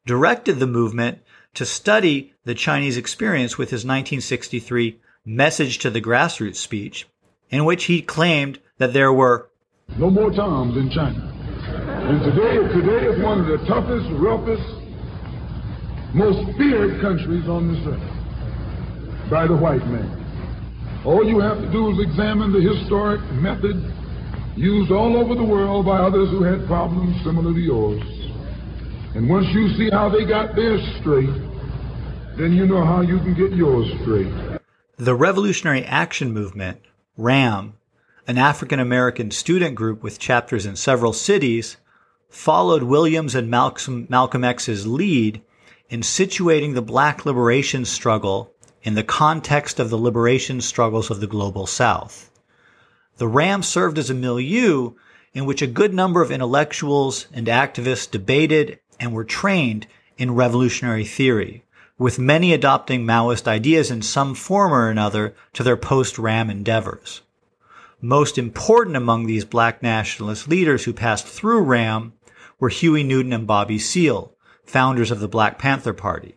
directed 0.05 0.59
the 0.59 0.67
movement 0.67 1.19
to 1.53 1.65
study 1.65 2.33
the 2.43 2.53
Chinese 2.53 2.97
experience 2.97 3.57
with 3.57 3.69
his 3.69 3.85
1963 3.85 4.99
Message 5.25 5.79
to 5.79 5.89
the 5.89 6.01
Grassroots 6.01 6.57
speech, 6.57 7.07
in 7.49 7.63
which 7.63 7.85
he 7.85 8.01
claimed 8.01 8.59
that 8.77 8.91
there 8.91 9.13
were 9.13 9.49
no 9.97 10.09
more 10.09 10.31
Toms 10.31 10.75
in 10.75 10.89
China. 10.89 11.31
And 12.09 12.21
today, 12.23 12.57
today 12.73 13.07
is 13.07 13.23
one 13.23 13.39
of 13.39 13.47
the 13.47 13.65
toughest, 13.65 14.09
roughest, 14.11 14.63
most 16.13 16.57
feared 16.57 16.99
countries 16.99 17.47
on 17.47 17.73
this 17.73 17.87
earth 17.87 19.29
by 19.29 19.47
the 19.47 19.55
white 19.55 19.85
man. 19.87 21.01
All 21.05 21.25
you 21.25 21.39
have 21.39 21.59
to 21.61 21.71
do 21.71 21.91
is 21.91 21.99
examine 21.99 22.51
the 22.51 22.61
historic 22.61 23.21
method 23.31 23.93
used 24.57 24.91
all 24.91 25.15
over 25.15 25.35
the 25.35 25.43
world 25.43 25.85
by 25.85 25.99
others 25.99 26.29
who 26.29 26.43
had 26.43 26.67
problems 26.67 27.15
similar 27.23 27.53
to 27.53 27.59
yours. 27.59 28.22
And 29.15 29.29
once 29.29 29.45
you 29.49 29.69
see 29.77 29.91
how 29.91 30.09
they 30.09 30.25
got 30.25 30.55
theirs 30.55 30.81
straight, 30.99 31.29
then 32.35 32.53
you 32.53 32.65
know 32.65 32.83
how 32.83 33.01
you 33.01 33.19
can 33.19 33.35
get 33.35 33.53
yours 33.53 33.87
straight. 34.01 34.59
The 34.97 35.13
Revolutionary 35.13 35.83
Action 35.85 36.33
Movement, 36.33 36.81
RAM, 37.15 37.75
an 38.27 38.39
African 38.39 38.79
American 38.79 39.29
student 39.29 39.75
group 39.75 40.01
with 40.01 40.17
chapters 40.17 40.65
in 40.65 40.75
several 40.75 41.13
cities, 41.13 41.77
followed 42.27 42.81
Williams 42.81 43.35
and 43.35 43.51
Malcolm, 43.51 44.07
Malcolm 44.09 44.43
X's 44.43 44.87
lead 44.87 45.43
in 45.89 46.01
situating 46.01 46.73
the 46.73 46.81
black 46.81 47.23
liberation 47.23 47.85
struggle 47.85 48.51
in 48.81 48.95
the 48.95 49.03
context 49.03 49.79
of 49.79 49.91
the 49.91 49.97
liberation 49.97 50.59
struggles 50.59 51.11
of 51.11 51.19
the 51.19 51.27
global 51.27 51.67
south. 51.67 52.31
The 53.17 53.27
RAM 53.27 53.61
served 53.61 53.99
as 53.99 54.09
a 54.09 54.15
milieu 54.15 54.93
in 55.33 55.45
which 55.45 55.61
a 55.61 55.67
good 55.67 55.93
number 55.93 56.21
of 56.21 56.31
intellectuals 56.31 57.27
and 57.31 57.47
activists 57.47 58.09
debated 58.09 58.79
and 59.03 59.11
were 59.11 59.25
trained 59.25 59.85
in 60.17 60.33
revolutionary 60.33 61.03
theory, 61.03 61.65
with 61.97 62.17
many 62.17 62.53
adopting 62.53 63.05
Maoist 63.05 63.49
ideas 63.49 63.91
in 63.91 64.01
some 64.01 64.33
form 64.33 64.73
or 64.73 64.89
another 64.89 65.35
to 65.51 65.61
their 65.61 65.75
post-RAM 65.75 66.49
endeavors. 66.49 67.21
Most 67.99 68.37
important 68.37 68.95
among 68.95 69.25
these 69.25 69.43
black 69.43 69.83
nationalist 69.83 70.47
leaders 70.47 70.85
who 70.85 70.93
passed 70.93 71.27
through 71.27 71.63
RAM 71.63 72.13
were 72.61 72.69
Huey 72.69 73.03
Newton 73.03 73.33
and 73.33 73.45
Bobby 73.45 73.77
Seale, 73.77 74.33
founders 74.63 75.11
of 75.11 75.19
the 75.19 75.27
Black 75.27 75.59
Panther 75.59 75.93
Party. 75.93 76.35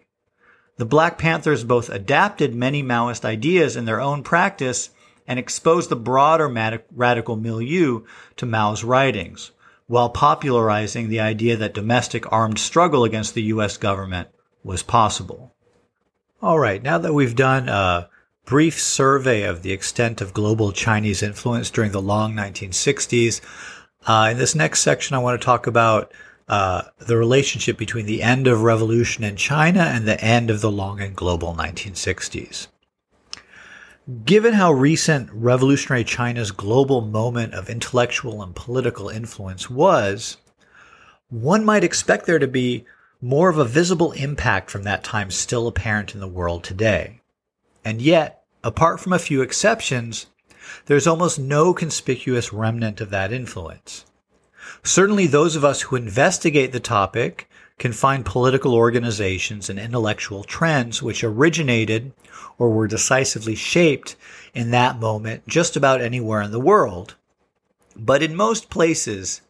The 0.77 0.85
Black 0.85 1.19
Panthers 1.19 1.63
both 1.63 1.89
adapted 1.89 2.53
many 2.53 2.83
Maoist 2.83 3.25
ideas 3.25 3.77
in 3.77 3.85
their 3.85 4.01
own 4.01 4.25
practice 4.25 4.91
and 5.25 5.39
exposed 5.39 5.89
the 5.89 5.95
broader 5.97 6.49
radical 6.91 7.37
milieu 7.37 8.05
to 8.37 8.47
Mao's 8.47 8.83
writings, 8.83 9.53
while 9.87 10.11
popularizing 10.11 11.09
the 11.09 11.21
idea 11.21 11.57
that 11.57 11.75
domestic 11.75 12.31
armed 12.33 12.59
struggle 12.59 13.05
against 13.05 13.35
the 13.35 13.43
U.S. 13.45 13.77
government 13.77 14.29
was 14.65 14.83
possible. 14.83 15.55
All 16.43 16.59
right, 16.59 16.83
now 16.83 16.99
that 16.99 17.15
we've 17.15 17.37
done 17.37 17.69
a 17.69 18.09
brief 18.45 18.81
survey 18.81 19.43
of 19.43 19.63
the 19.63 19.73
extent 19.73 20.21
of 20.21 20.35
global 20.35 20.73
Chinese 20.73 21.23
influence 21.23 21.71
during 21.71 21.93
the 21.93 22.03
long 22.03 22.35
1960s, 22.35 23.41
uh, 24.07 24.29
in 24.31 24.39
this 24.39 24.55
next 24.55 24.81
section, 24.81 25.17
I 25.17 25.21
want 25.21 25.41
to 25.41 25.45
talk 25.45 25.67
about 25.67 26.13
uh, 26.49 26.83
the 26.99 27.17
relationship 27.17 27.77
between 27.77 28.07
the 28.07 28.23
end 28.23 28.47
of 28.47 28.63
revolution 28.63 29.25
in 29.25 29.37
China 29.37 29.81
and 29.81 30.07
the 30.07 30.21
end 30.23 30.51
of 30.51 30.61
the 30.61 30.71
long 30.71 31.01
and 31.01 31.17
global 31.17 31.55
1960s. 31.55 32.69
Given 34.25 34.53
how 34.53 34.71
recent 34.71 35.31
revolutionary 35.33 36.05
China's 36.05 36.53
global 36.53 37.01
moment 37.01 37.55
of 37.55 37.69
intellectual 37.69 38.41
and 38.41 38.55
political 38.55 39.09
influence 39.09 39.69
was, 39.69 40.37
one 41.29 41.65
might 41.65 41.83
expect 41.83 42.25
there 42.25 42.39
to 42.39 42.47
be 42.47 42.85
more 43.21 43.49
of 43.49 43.59
a 43.59 43.65
visible 43.65 44.13
impact 44.13 44.71
from 44.71 44.85
that 44.85 45.03
time 45.03 45.33
still 45.33 45.67
apparent 45.67 46.15
in 46.15 46.21
the 46.21 46.29
world 46.29 46.63
today. 46.63 47.21
And 47.85 48.01
yet, 48.01 48.45
apart 48.63 49.01
from 49.01 49.13
a 49.13 49.19
few 49.19 49.43
exceptions, 49.43 50.27
there's 50.85 51.09
almost 51.09 51.41
no 51.41 51.75
conspicuous 51.75 52.53
remnant 52.53 53.01
of 53.01 53.11
that 53.11 53.33
influence. 53.33 54.07
Certainly, 54.85 55.27
those 55.27 55.57
of 55.57 55.65
us 55.65 55.83
who 55.83 55.97
investigate 55.97 56.71
the 56.71 56.79
topic 56.79 57.49
can 57.79 57.93
find 57.93 58.25
political 58.25 58.75
organizations 58.75 59.69
and 59.69 59.79
intellectual 59.79 60.45
trends 60.45 61.03
which 61.03 61.23
originated 61.23 62.13
or 62.59 62.71
were 62.71 62.87
decisively 62.87 63.55
shaped 63.55 64.17
in 64.55 64.71
that 64.71 64.99
moment 64.99 65.47
just 65.47 65.77
about 65.77 66.01
anywhere 66.01 66.41
in 66.41 66.51
the 66.51 66.61
world. 66.61 67.15
But 67.95 68.23
in 68.23 68.35
most 68.35 68.71
places, 68.71 69.43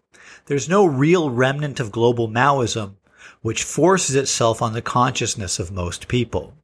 there's 0.47 0.69
no 0.69 0.85
real 0.85 1.31
remnant 1.31 1.79
of 1.81 1.93
global 1.93 2.29
Maoism 2.29 2.97
which 3.43 3.63
forces 3.63 4.17
itself 4.17 4.61
on 4.61 4.73
the 4.73 4.83
consciousness 4.83 5.59
of 5.59 5.71
most 5.71 6.09
people. 6.09 6.55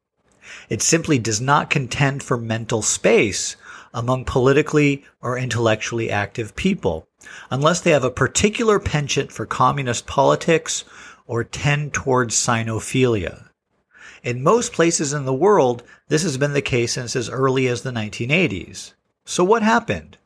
It 0.69 0.83
simply 0.83 1.19
does 1.19 1.41
not 1.41 1.71
contend 1.71 2.23
for 2.23 2.37
mental 2.37 2.83
space 2.83 3.57
among 3.95 4.25
politically 4.25 5.05
or 5.21 5.39
intellectually 5.39 6.11
active 6.11 6.57
people, 6.57 7.07
unless 7.51 7.81
they 7.81 7.91
have 7.91 8.05
a 8.05 8.11
particular 8.11 8.79
penchant 8.81 9.31
for 9.31 9.47
communist 9.47 10.07
politics 10.07 10.85
or 11.27 11.45
tend 11.45 11.93
towards 11.95 12.35
sinophilia. 12.35 13.49
In 14.23 14.43
most 14.43 14.73
places 14.73 15.13
in 15.13 15.25
the 15.25 15.35
world, 15.35 15.83
this 16.09 16.23
has 16.23 16.39
been 16.39 16.53
the 16.53 16.63
case 16.63 16.93
since 16.93 17.17
as 17.17 17.29
early 17.29 17.67
as 17.67 17.83
the 17.83 17.91
1980s. 17.91 18.93
So 19.25 19.45
what 19.45 19.63
happened? 19.63 20.19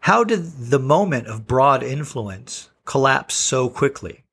How 0.00 0.24
did 0.24 0.70
the 0.70 0.78
moment 0.78 1.26
of 1.26 1.46
broad 1.46 1.82
influence 1.82 2.70
collapse 2.84 3.34
so 3.34 3.68
quickly? 3.68 4.24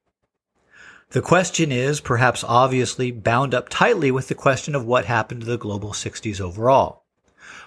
The 1.11 1.21
question 1.21 1.71
is, 1.71 1.99
perhaps 1.99 2.43
obviously, 2.43 3.11
bound 3.11 3.53
up 3.53 3.69
tightly 3.69 4.09
with 4.09 4.27
the 4.27 4.35
question 4.35 4.73
of 4.73 4.85
what 4.85 5.05
happened 5.05 5.41
to 5.41 5.47
the 5.47 5.57
global 5.57 5.91
60s 5.91 6.41
overall 6.41 7.03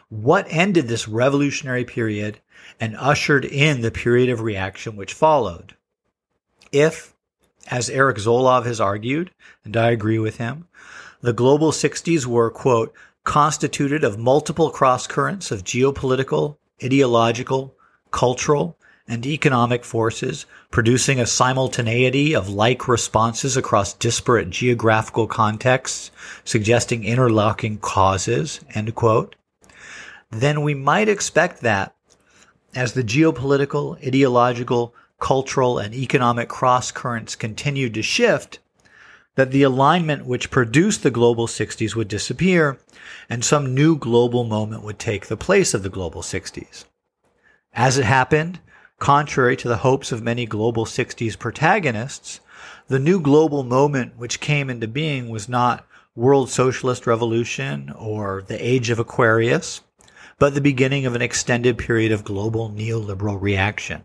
what 0.09 0.47
ended 0.49 0.87
this 0.89 1.09
revolutionary 1.09 1.85
period 1.85 2.39
and 2.79 2.97
ushered 2.97 3.45
in 3.45 3.81
the 3.81 3.91
period 3.91 4.31
of 4.31 4.41
reaction 4.41 4.97
which 4.97 5.13
followed. 5.13 5.77
If, 6.73 7.15
as 7.70 7.90
Eric 7.90 8.18
Zolov 8.18 8.64
has 8.66 8.81
argued, 8.81 9.31
and 9.64 9.76
I 9.76 9.90
agree 9.90 10.18
with 10.18 10.37
him, 10.38 10.68
the 11.20 11.33
global 11.33 11.72
60s 11.72 12.26
were, 12.26 12.50
quote, 12.50 12.94
constituted 13.24 14.05
of 14.05 14.18
multiple 14.18 14.70
cross 14.70 15.07
currents 15.07 15.50
of 15.50 15.64
geopolitical, 15.64 16.57
ideological, 16.83 17.74
cultural, 18.11 18.79
and 19.09 19.24
economic 19.24 19.85
forces, 19.85 20.46
producing 20.70 21.20
a 21.20 21.26
simultaneity 21.26 22.35
of 22.35 22.48
like 22.48 22.88
responses 22.88 23.57
across 23.57 23.92
disparate 23.94 24.50
geographical 24.50 25.26
contexts, 25.26 26.11
suggesting 26.44 27.05
interlocking 27.05 27.79
causes, 27.79 28.61
end 28.74 28.94
quote. 28.94 29.37
Then 30.31 30.62
we 30.62 30.74
might 30.74 31.09
expect 31.09 31.61
that 31.61 31.94
as 32.74 32.92
the 32.92 33.05
geopolitical, 33.05 33.96
ideological, 34.07 34.94
cultural, 35.20 35.79
and 35.79 35.94
economic 35.94 36.48
cross 36.48 36.90
currents 36.90 37.35
continued 37.35 37.94
to 37.94 38.02
shift, 38.02 38.59
that 39.37 39.50
the 39.50 39.62
alignment 39.62 40.26
which 40.26 40.50
produced 40.50 41.02
the 41.02 41.11
global 41.11 41.46
60s 41.46 41.94
would 41.94 42.09
disappear 42.09 42.79
and 43.29 43.44
some 43.44 43.74
new 43.74 43.96
global 43.96 44.44
moment 44.44 44.83
would 44.83 44.98
take 44.98 45.26
the 45.26 45.37
place 45.37 45.74
of 45.74 45.83
the 45.83 45.90
global 45.90 46.22
60s. 46.22 46.85
As 47.72 47.98
it 47.98 48.05
happened, 48.05 48.59
contrary 48.98 49.57
to 49.59 49.68
the 49.68 49.79
hopes 49.79 50.11
of 50.11 50.22
many 50.22 50.46
global 50.46 50.87
60s 50.87 51.38
protagonists, 51.38 52.40
the 52.88 52.98
new 52.98 53.20
global 53.20 53.62
moment 53.62 54.16
which 54.16 54.40
came 54.40 54.70
into 54.70 54.88
being 54.88 55.29
was 55.29 55.48
not 55.48 55.87
world 56.14 56.48
socialist 56.48 57.07
revolution 57.07 57.92
or 57.96 58.42
the 58.46 58.66
age 58.66 58.88
of 58.88 58.98
Aquarius, 58.98 59.83
but 60.38 60.55
the 60.55 60.61
beginning 60.61 61.05
of 61.05 61.14
an 61.14 61.22
extended 61.22 61.76
period 61.76 62.12
of 62.12 62.24
global 62.24 62.70
neoliberal 62.70 63.40
reaction. 63.40 64.05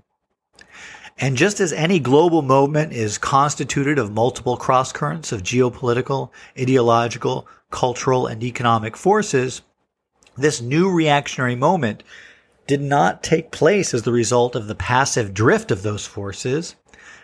And 1.22 1.38
just 1.38 1.60
as 1.60 1.72
any 1.72 2.00
global 2.00 2.42
movement 2.42 2.94
is 2.94 3.20
constituted 3.20 4.00
of 4.00 4.12
multiple 4.12 4.58
crosscurrents 4.58 5.32
of 5.32 5.44
geopolitical, 5.44 6.32
ideological, 6.60 7.48
cultural, 7.70 8.26
and 8.26 8.44
economic 8.44 8.98
forces, 8.98 9.62
this 10.36 10.62
new 10.62 10.90
reactionary 10.90 11.56
moment 11.56 12.02
did 12.66 12.82
not 12.82 13.22
take 13.22 13.52
place 13.52 13.94
as 13.94 14.02
the 14.02 14.12
result 14.12 14.56
of 14.56 14.68
the 14.68 14.74
passive 14.74 15.32
drift 15.32 15.70
of 15.70 15.84
those 15.84 16.08
forces. 16.08 16.76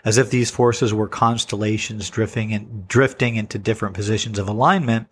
as 0.06 0.18
if 0.18 0.30
these 0.30 0.50
forces 0.50 0.94
were 0.94 1.08
constellations 1.08 2.10
drifting 2.10 2.54
and 2.54 2.88
drifting 2.88 3.36
into 3.36 3.58
different 3.58 3.94
positions 3.94 4.40
of 4.40 4.48
alignment, 4.48 5.08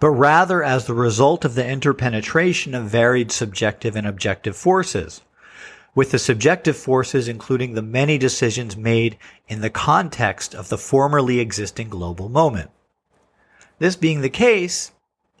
but 0.00 0.10
rather 0.10 0.64
as 0.64 0.86
the 0.86 0.94
result 0.94 1.44
of 1.44 1.54
the 1.54 1.64
interpenetration 1.64 2.74
of 2.74 2.84
varied 2.84 3.30
subjective 3.30 3.94
and 3.94 4.04
objective 4.04 4.56
forces, 4.56 5.22
with 5.96 6.12
the 6.12 6.18
subjective 6.18 6.76
forces 6.76 7.26
including 7.26 7.74
the 7.74 7.82
many 7.82 8.18
decisions 8.18 8.76
made 8.76 9.16
in 9.48 9.62
the 9.62 9.70
context 9.70 10.54
of 10.54 10.68
the 10.68 10.78
formerly 10.78 11.40
existing 11.40 11.88
global 11.88 12.28
moment. 12.28 12.70
This 13.78 13.96
being 13.96 14.20
the 14.20 14.28
case, 14.28 14.92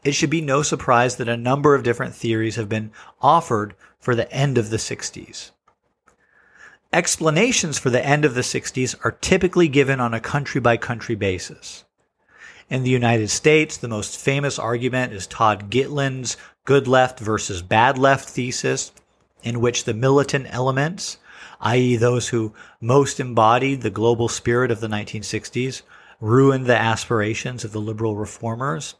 it 0.02 0.12
should 0.12 0.30
be 0.30 0.40
no 0.40 0.62
surprise 0.62 1.16
that 1.16 1.28
a 1.28 1.36
number 1.36 1.74
of 1.74 1.82
different 1.82 2.14
theories 2.14 2.56
have 2.56 2.68
been 2.68 2.90
offered 3.20 3.74
for 4.00 4.14
the 4.14 4.32
end 4.32 4.56
of 4.56 4.70
the 4.70 4.78
60s. 4.78 5.50
Explanations 6.92 7.78
for 7.78 7.90
the 7.90 8.04
end 8.04 8.24
of 8.24 8.34
the 8.34 8.40
60s 8.40 8.94
are 9.04 9.12
typically 9.12 9.68
given 9.68 10.00
on 10.00 10.14
a 10.14 10.20
country 10.20 10.60
by 10.60 10.76
country 10.78 11.14
basis. 11.14 11.84
In 12.70 12.82
the 12.82 12.90
United 12.90 13.28
States, 13.28 13.76
the 13.76 13.88
most 13.88 14.16
famous 14.16 14.58
argument 14.58 15.12
is 15.12 15.26
Todd 15.26 15.70
Gitlin's 15.70 16.36
good 16.64 16.88
left 16.88 17.20
versus 17.20 17.60
bad 17.60 17.98
left 17.98 18.28
thesis, 18.28 18.92
in 19.46 19.60
which 19.60 19.84
the 19.84 19.94
militant 19.94 20.44
elements, 20.50 21.18
i.e., 21.60 21.94
those 21.94 22.28
who 22.30 22.52
most 22.80 23.20
embodied 23.20 23.80
the 23.80 23.90
global 23.90 24.28
spirit 24.28 24.72
of 24.72 24.80
the 24.80 24.88
1960s, 24.88 25.82
ruined 26.20 26.66
the 26.66 26.76
aspirations 26.76 27.64
of 27.64 27.70
the 27.70 27.80
liberal 27.80 28.16
reformers. 28.16 28.96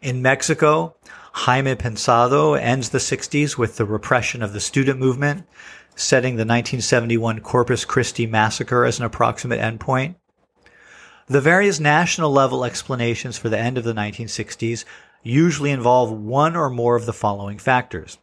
In 0.00 0.22
Mexico, 0.22 0.94
Jaime 1.32 1.74
Pensado 1.74 2.56
ends 2.56 2.90
the 2.90 2.98
60s 2.98 3.58
with 3.58 3.76
the 3.76 3.84
repression 3.84 4.44
of 4.44 4.52
the 4.52 4.60
student 4.60 5.00
movement, 5.00 5.44
setting 5.96 6.34
the 6.34 6.46
1971 6.46 7.40
Corpus 7.40 7.84
Christi 7.84 8.28
massacre 8.28 8.84
as 8.84 9.00
an 9.00 9.06
approximate 9.06 9.58
endpoint. 9.58 10.14
The 11.26 11.40
various 11.40 11.80
national 11.80 12.30
level 12.30 12.64
explanations 12.64 13.36
for 13.36 13.48
the 13.48 13.58
end 13.58 13.76
of 13.76 13.82
the 13.82 13.92
1960s 13.92 14.84
usually 15.24 15.72
involve 15.72 16.12
one 16.12 16.54
or 16.54 16.70
more 16.70 16.94
of 16.94 17.06
the 17.06 17.12
following 17.12 17.58
factors 17.58 18.18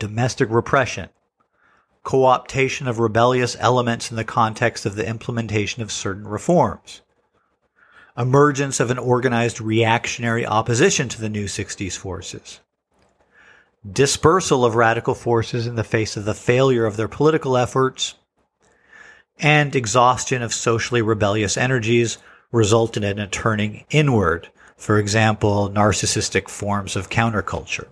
domestic 0.00 0.50
repression, 0.50 1.10
co 2.02 2.22
optation 2.22 2.88
of 2.88 2.98
rebellious 2.98 3.56
elements 3.60 4.10
in 4.10 4.16
the 4.16 4.24
context 4.24 4.84
of 4.84 4.96
the 4.96 5.06
implementation 5.06 5.82
of 5.82 5.92
certain 5.92 6.26
reforms, 6.26 7.02
emergence 8.18 8.80
of 8.80 8.90
an 8.90 8.98
organized 8.98 9.60
reactionary 9.60 10.44
opposition 10.44 11.08
to 11.08 11.20
the 11.20 11.28
new 11.28 11.44
60s 11.44 11.96
forces, 11.96 12.60
dispersal 13.88 14.64
of 14.64 14.74
radical 14.74 15.14
forces 15.14 15.66
in 15.68 15.76
the 15.76 15.84
face 15.84 16.16
of 16.16 16.24
the 16.24 16.34
failure 16.34 16.86
of 16.86 16.96
their 16.96 17.06
political 17.06 17.56
efforts, 17.56 18.14
and 19.38 19.76
exhaustion 19.76 20.42
of 20.42 20.52
socially 20.52 21.02
rebellious 21.02 21.56
energies 21.56 22.18
resulted 22.52 23.04
in 23.04 23.18
a 23.18 23.26
turning 23.26 23.84
inward, 23.90 24.48
for 24.76 24.98
example, 24.98 25.70
narcissistic 25.70 26.48
forms 26.48 26.96
of 26.96 27.10
counterculture. 27.10 27.88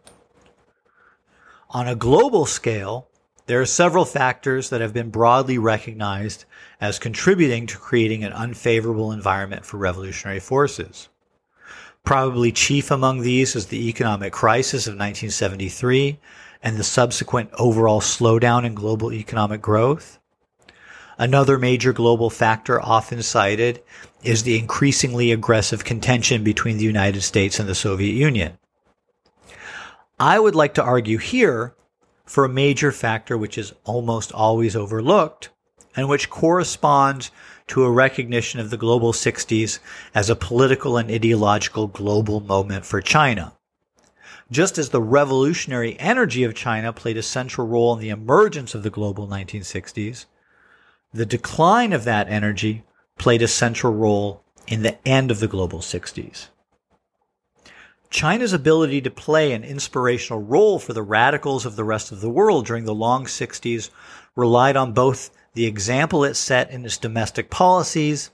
On 1.70 1.86
a 1.86 1.94
global 1.94 2.46
scale, 2.46 3.08
there 3.44 3.60
are 3.60 3.66
several 3.66 4.06
factors 4.06 4.70
that 4.70 4.80
have 4.80 4.94
been 4.94 5.10
broadly 5.10 5.58
recognized 5.58 6.46
as 6.80 6.98
contributing 6.98 7.66
to 7.66 7.76
creating 7.76 8.24
an 8.24 8.32
unfavorable 8.32 9.12
environment 9.12 9.66
for 9.66 9.76
revolutionary 9.76 10.40
forces. 10.40 11.10
Probably 12.04 12.52
chief 12.52 12.90
among 12.90 13.20
these 13.20 13.54
is 13.54 13.66
the 13.66 13.86
economic 13.90 14.32
crisis 14.32 14.86
of 14.86 14.92
1973 14.92 16.18
and 16.62 16.78
the 16.78 16.84
subsequent 16.84 17.50
overall 17.58 18.00
slowdown 18.00 18.64
in 18.64 18.74
global 18.74 19.12
economic 19.12 19.60
growth. 19.60 20.18
Another 21.18 21.58
major 21.58 21.92
global 21.92 22.30
factor 22.30 22.80
often 22.80 23.22
cited 23.22 23.82
is 24.22 24.42
the 24.42 24.58
increasingly 24.58 25.32
aggressive 25.32 25.84
contention 25.84 26.42
between 26.42 26.78
the 26.78 26.84
United 26.84 27.20
States 27.22 27.60
and 27.60 27.68
the 27.68 27.74
Soviet 27.74 28.14
Union. 28.14 28.56
I 30.20 30.40
would 30.40 30.56
like 30.56 30.74
to 30.74 30.82
argue 30.82 31.18
here 31.18 31.74
for 32.24 32.44
a 32.44 32.48
major 32.48 32.90
factor 32.90 33.38
which 33.38 33.56
is 33.56 33.72
almost 33.84 34.32
always 34.32 34.74
overlooked 34.74 35.50
and 35.94 36.08
which 36.08 36.28
corresponds 36.28 37.30
to 37.68 37.84
a 37.84 37.90
recognition 37.90 38.58
of 38.58 38.70
the 38.70 38.76
global 38.76 39.12
60s 39.12 39.78
as 40.14 40.28
a 40.28 40.36
political 40.36 40.96
and 40.96 41.10
ideological 41.10 41.86
global 41.86 42.40
moment 42.40 42.84
for 42.84 43.00
China. 43.00 43.52
Just 44.50 44.78
as 44.78 44.88
the 44.88 45.02
revolutionary 45.02 45.98
energy 46.00 46.42
of 46.42 46.54
China 46.54 46.92
played 46.92 47.16
a 47.16 47.22
central 47.22 47.66
role 47.66 47.94
in 47.94 48.00
the 48.00 48.08
emergence 48.08 48.74
of 48.74 48.82
the 48.82 48.90
global 48.90 49.28
1960s, 49.28 50.24
the 51.12 51.26
decline 51.26 51.92
of 51.92 52.04
that 52.04 52.28
energy 52.28 52.82
played 53.18 53.42
a 53.42 53.48
central 53.48 53.92
role 53.92 54.42
in 54.66 54.82
the 54.82 54.98
end 55.06 55.30
of 55.30 55.40
the 55.40 55.48
global 55.48 55.78
60s. 55.78 56.48
China's 58.10 58.52
ability 58.52 59.02
to 59.02 59.10
play 59.10 59.52
an 59.52 59.64
inspirational 59.64 60.42
role 60.42 60.78
for 60.78 60.92
the 60.92 61.02
radicals 61.02 61.66
of 61.66 61.76
the 61.76 61.84
rest 61.84 62.10
of 62.10 62.20
the 62.20 62.30
world 62.30 62.66
during 62.66 62.84
the 62.84 62.94
long 62.94 63.26
60s 63.26 63.90
relied 64.34 64.76
on 64.76 64.92
both 64.92 65.30
the 65.54 65.66
example 65.66 66.24
it 66.24 66.34
set 66.34 66.70
in 66.70 66.84
its 66.84 66.96
domestic 66.96 67.50
policies 67.50 68.30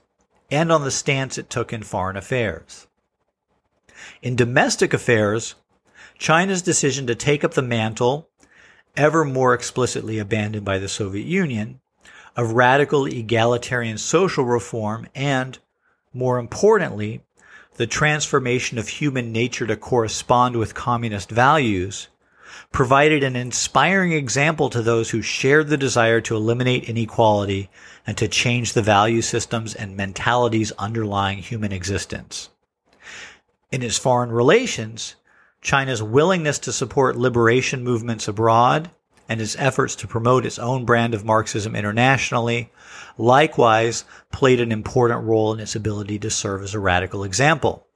and 0.49 0.71
on 0.71 0.83
the 0.83 0.91
stance 0.91 1.37
it 1.37 1.49
took 1.49 1.73
in 1.73 1.83
foreign 1.83 2.15
affairs. 2.15 2.87
In 4.21 4.35
domestic 4.35 4.93
affairs, 4.93 5.55
China's 6.17 6.61
decision 6.61 7.07
to 7.07 7.15
take 7.15 7.43
up 7.43 7.53
the 7.53 7.61
mantle, 7.61 8.29
ever 8.95 9.25
more 9.25 9.53
explicitly 9.53 10.19
abandoned 10.19 10.63
by 10.63 10.77
the 10.77 10.87
Soviet 10.87 11.25
Union, 11.25 11.81
of 12.37 12.53
radical 12.53 13.05
egalitarian 13.05 13.97
social 13.97 14.45
reform 14.45 15.07
and, 15.15 15.59
more 16.13 16.37
importantly, 16.37 17.21
the 17.75 17.87
transformation 17.87 18.77
of 18.77 18.87
human 18.87 19.31
nature 19.31 19.67
to 19.67 19.75
correspond 19.75 20.55
with 20.55 20.73
communist 20.73 21.29
values, 21.29 22.07
provided 22.71 23.23
an 23.23 23.35
inspiring 23.35 24.11
example 24.13 24.69
to 24.69 24.81
those 24.81 25.09
who 25.09 25.21
shared 25.21 25.67
the 25.67 25.77
desire 25.77 26.21
to 26.21 26.35
eliminate 26.35 26.89
inequality 26.89 27.69
and 28.07 28.17
to 28.17 28.27
change 28.27 28.73
the 28.73 28.81
value 28.81 29.21
systems 29.21 29.75
and 29.75 29.95
mentalities 29.95 30.71
underlying 30.73 31.39
human 31.39 31.71
existence. 31.71 32.49
In 33.71 33.83
its 33.83 33.97
foreign 33.97 34.31
relations, 34.31 35.15
China's 35.61 36.01
willingness 36.01 36.59
to 36.59 36.71
support 36.71 37.17
liberation 37.17 37.83
movements 37.83 38.27
abroad 38.27 38.89
and 39.27 39.41
its 39.41 39.55
efforts 39.57 39.95
to 39.95 40.07
promote 40.07 40.45
its 40.45 40.59
own 40.59 40.85
brand 40.85 41.13
of 41.13 41.25
Marxism 41.25 41.75
internationally 41.75 42.71
likewise 43.17 44.05
played 44.31 44.59
an 44.59 44.71
important 44.71 45.23
role 45.23 45.53
in 45.53 45.59
its 45.59 45.75
ability 45.75 46.19
to 46.19 46.29
serve 46.29 46.63
as 46.63 46.73
a 46.73 46.79
radical 46.79 47.23
example. 47.23 47.87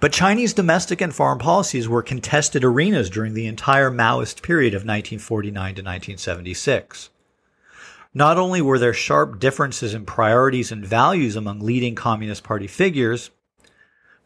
But 0.00 0.12
Chinese 0.12 0.52
domestic 0.52 1.00
and 1.00 1.14
foreign 1.14 1.38
policies 1.38 1.88
were 1.88 2.02
contested 2.02 2.64
arenas 2.64 3.08
during 3.08 3.34
the 3.34 3.46
entire 3.46 3.90
Maoist 3.90 4.42
period 4.42 4.74
of 4.74 4.80
1949 4.80 5.54
to 5.54 5.82
1976. 5.82 7.10
Not 8.12 8.38
only 8.38 8.60
were 8.60 8.78
there 8.78 8.92
sharp 8.92 9.40
differences 9.40 9.94
in 9.94 10.04
priorities 10.04 10.70
and 10.70 10.84
values 10.84 11.36
among 11.36 11.60
leading 11.60 11.94
Communist 11.94 12.44
Party 12.44 12.66
figures, 12.66 13.30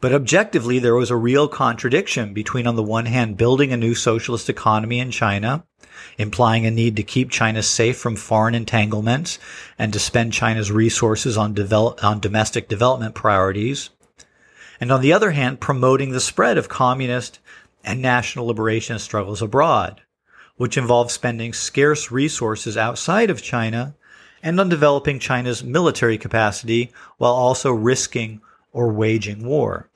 but 0.01 0.13
objectively, 0.13 0.79
there 0.79 0.95
was 0.95 1.11
a 1.11 1.15
real 1.15 1.47
contradiction 1.47 2.33
between, 2.33 2.65
on 2.65 2.75
the 2.75 2.83
one 2.83 3.05
hand, 3.05 3.37
building 3.37 3.73
a 3.73 3.77
new 3.77 3.93
socialist 3.93 4.49
economy 4.49 4.99
in 4.99 5.11
China, 5.11 5.65
implying 6.17 6.65
a 6.65 6.71
need 6.71 6.95
to 6.95 7.03
keep 7.03 7.29
China 7.29 7.61
safe 7.61 7.97
from 7.97 8.15
foreign 8.15 8.55
entanglements 8.55 9.39
and 9.77 9.91
to 9.91 9.99
spend 9.99 10.31
China's 10.31 10.71
resources 10.71 11.37
on, 11.37 11.53
develop, 11.53 12.01
on 12.03 12.21
domestic 12.21 12.69
development 12.69 13.13
priorities, 13.13 13.89
and 14.79 14.91
on 14.91 15.01
the 15.01 15.11
other 15.11 15.31
hand, 15.31 15.59
promoting 15.59 16.11
the 16.11 16.21
spread 16.21 16.57
of 16.57 16.69
communist 16.69 17.39
and 17.83 18.01
national 18.01 18.47
liberation 18.47 18.99
struggles 18.99 19.41
abroad, 19.41 20.01
which 20.55 20.77
involved 20.77 21.11
spending 21.11 21.51
scarce 21.51 22.09
resources 22.09 22.77
outside 22.77 23.29
of 23.29 23.41
China 23.41 23.95
and 24.41 24.57
on 24.59 24.69
developing 24.69 25.19
China's 25.19 25.61
military 25.61 26.17
capacity 26.17 26.91
while 27.17 27.33
also 27.33 27.71
risking 27.71 28.39
or 28.71 28.91
waging 28.91 29.43
war. 29.45 29.88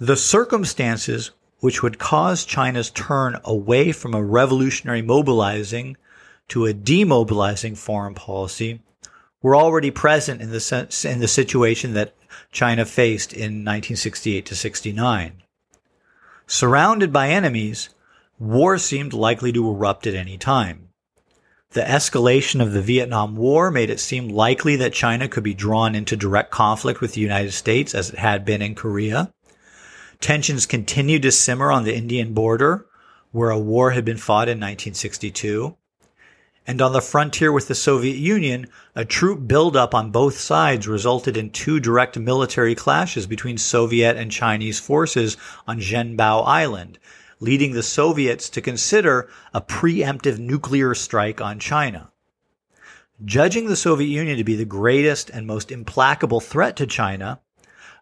The 0.00 0.16
circumstances 0.16 1.32
which 1.58 1.82
would 1.82 1.98
cause 1.98 2.44
China's 2.44 2.88
turn 2.88 3.36
away 3.44 3.90
from 3.90 4.14
a 4.14 4.22
revolutionary 4.22 5.02
mobilizing 5.02 5.96
to 6.48 6.66
a 6.66 6.72
demobilizing 6.72 7.76
foreign 7.76 8.14
policy 8.14 8.80
were 9.42 9.56
already 9.56 9.90
present 9.90 10.40
in 10.40 10.50
the 10.50 10.60
sense, 10.60 11.04
in 11.04 11.18
the 11.18 11.26
situation 11.26 11.94
that 11.94 12.14
China 12.52 12.84
faced 12.84 13.32
in 13.32 13.64
1968 13.64 14.46
to 14.46 14.54
69. 14.54 15.42
Surrounded 16.46 17.12
by 17.12 17.28
enemies, 17.28 17.90
war 18.38 18.78
seemed 18.78 19.12
likely 19.12 19.52
to 19.52 19.68
erupt 19.68 20.06
at 20.06 20.14
any 20.14 20.38
time. 20.38 20.88
The 21.70 21.82
escalation 21.82 22.62
of 22.62 22.72
the 22.72 22.80
Vietnam 22.80 23.36
War 23.36 23.70
made 23.70 23.90
it 23.90 24.00
seem 24.00 24.28
likely 24.28 24.76
that 24.76 24.92
China 24.92 25.28
could 25.28 25.44
be 25.44 25.54
drawn 25.54 25.94
into 25.94 26.16
direct 26.16 26.50
conflict 26.50 27.00
with 27.00 27.14
the 27.14 27.20
United 27.20 27.52
States 27.52 27.94
as 27.94 28.10
it 28.10 28.18
had 28.18 28.44
been 28.44 28.62
in 28.62 28.74
Korea. 28.74 29.32
Tensions 30.20 30.66
continued 30.66 31.22
to 31.22 31.30
simmer 31.30 31.70
on 31.70 31.84
the 31.84 31.94
Indian 31.94 32.34
border, 32.34 32.86
where 33.30 33.50
a 33.50 33.58
war 33.58 33.92
had 33.92 34.04
been 34.04 34.16
fought 34.16 34.48
in 34.48 34.58
1962. 34.58 35.76
And 36.66 36.82
on 36.82 36.92
the 36.92 37.00
frontier 37.00 37.50
with 37.50 37.68
the 37.68 37.74
Soviet 37.74 38.16
Union, 38.16 38.66
a 38.94 39.04
troop 39.04 39.46
buildup 39.46 39.94
on 39.94 40.10
both 40.10 40.38
sides 40.38 40.88
resulted 40.88 41.36
in 41.36 41.50
two 41.50 41.80
direct 41.80 42.18
military 42.18 42.74
clashes 42.74 43.26
between 43.26 43.56
Soviet 43.56 44.16
and 44.16 44.30
Chinese 44.30 44.78
forces 44.78 45.36
on 45.66 45.80
Zhenbao 45.80 46.46
Island, 46.46 46.98
leading 47.40 47.72
the 47.72 47.82
Soviets 47.82 48.50
to 48.50 48.60
consider 48.60 49.30
a 49.54 49.62
preemptive 49.62 50.38
nuclear 50.38 50.94
strike 50.94 51.40
on 51.40 51.58
China. 51.58 52.10
Judging 53.24 53.66
the 53.66 53.76
Soviet 53.76 54.08
Union 54.08 54.36
to 54.36 54.44
be 54.44 54.56
the 54.56 54.64
greatest 54.64 55.30
and 55.30 55.46
most 55.46 55.72
implacable 55.72 56.40
threat 56.40 56.76
to 56.76 56.86
China, 56.86 57.40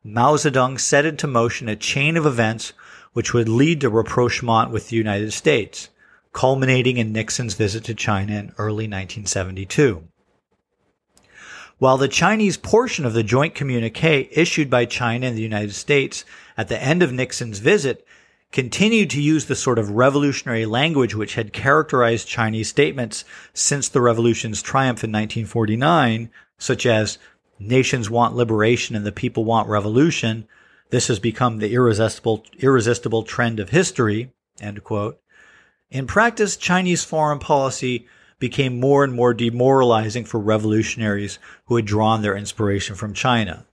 Mao 0.06 0.36
Zedong 0.36 0.78
set 0.78 1.04
into 1.04 1.26
motion 1.26 1.68
a 1.68 1.74
chain 1.74 2.16
of 2.16 2.26
events 2.26 2.72
which 3.12 3.34
would 3.34 3.48
lead 3.48 3.80
to 3.80 3.90
rapprochement 3.90 4.70
with 4.70 4.88
the 4.88 4.96
United 4.96 5.32
States 5.32 5.88
culminating 6.32 6.96
in 6.98 7.12
Nixon's 7.12 7.54
visit 7.54 7.82
to 7.84 7.94
China 7.94 8.34
in 8.34 8.52
early 8.58 8.84
1972. 8.84 10.06
While 11.78 11.96
the 11.96 12.08
Chinese 12.08 12.56
portion 12.56 13.04
of 13.04 13.14
the 13.14 13.22
joint 13.22 13.54
communique 13.54 14.28
issued 14.30 14.70
by 14.70 14.84
China 14.84 15.26
and 15.26 15.36
the 15.36 15.42
United 15.42 15.74
States 15.74 16.24
at 16.56 16.68
the 16.68 16.80
end 16.80 17.02
of 17.02 17.12
Nixon's 17.12 17.58
visit 17.58 18.06
continued 18.52 19.10
to 19.10 19.20
use 19.20 19.46
the 19.46 19.56
sort 19.56 19.78
of 19.78 19.90
revolutionary 19.90 20.66
language 20.66 21.14
which 21.14 21.34
had 21.34 21.52
characterized 21.52 22.28
Chinese 22.28 22.68
statements 22.68 23.24
since 23.54 23.88
the 23.88 24.00
revolution's 24.00 24.62
triumph 24.62 25.02
in 25.02 25.10
1949, 25.10 26.30
such 26.58 26.86
as 26.86 27.18
nations 27.58 28.10
want 28.10 28.34
liberation 28.34 28.96
and 28.96 29.06
the 29.06 29.12
people 29.12 29.44
want 29.44 29.68
revolution. 29.68 30.46
This 30.90 31.08
has 31.08 31.18
become 31.18 31.58
the 31.58 31.72
irresistible, 31.72 32.44
irresistible 32.58 33.22
trend 33.22 33.60
of 33.60 33.70
history, 33.70 34.32
end 34.60 34.82
quote. 34.84 35.20
In 35.90 36.06
practice, 36.06 36.56
Chinese 36.56 37.04
foreign 37.04 37.38
policy 37.38 38.06
became 38.38 38.80
more 38.80 39.04
and 39.04 39.12
more 39.12 39.32
demoralizing 39.32 40.24
for 40.24 40.38
revolutionaries 40.38 41.38
who 41.66 41.76
had 41.76 41.86
drawn 41.86 42.22
their 42.22 42.36
inspiration 42.36 42.94
from 42.94 43.14
China. 43.14 43.66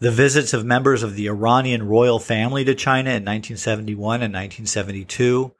The 0.00 0.10
visits 0.10 0.54
of 0.54 0.64
members 0.64 1.02
of 1.02 1.14
the 1.14 1.28
Iranian 1.28 1.86
royal 1.86 2.18
family 2.18 2.64
to 2.64 2.74
China 2.74 3.10
in 3.10 3.22
1971 3.24 4.22
and 4.22 4.32
1972, 4.32 5.52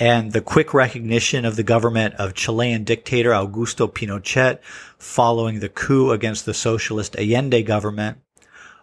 and 0.00 0.32
the 0.32 0.40
quick 0.40 0.72
recognition 0.72 1.44
of 1.44 1.56
the 1.56 1.62
government 1.62 2.14
of 2.14 2.32
Chilean 2.32 2.84
dictator 2.84 3.30
Augusto 3.30 3.86
Pinochet 3.86 4.58
following 4.98 5.60
the 5.60 5.68
coup 5.68 6.10
against 6.10 6.46
the 6.46 6.54
socialist 6.54 7.14
Allende 7.16 7.62
government, 7.62 8.18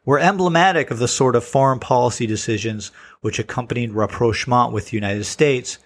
were 0.06 0.20
emblematic 0.20 0.92
of 0.92 1.00
the 1.00 1.08
sort 1.08 1.36
of 1.36 1.44
foreign 1.44 1.80
policy 1.80 2.28
decisions 2.28 2.92
which 3.22 3.40
accompanied 3.40 3.92
rapprochement 3.92 4.72
with 4.72 4.90
the 4.90 4.96
United 4.96 5.26
States 5.26 5.80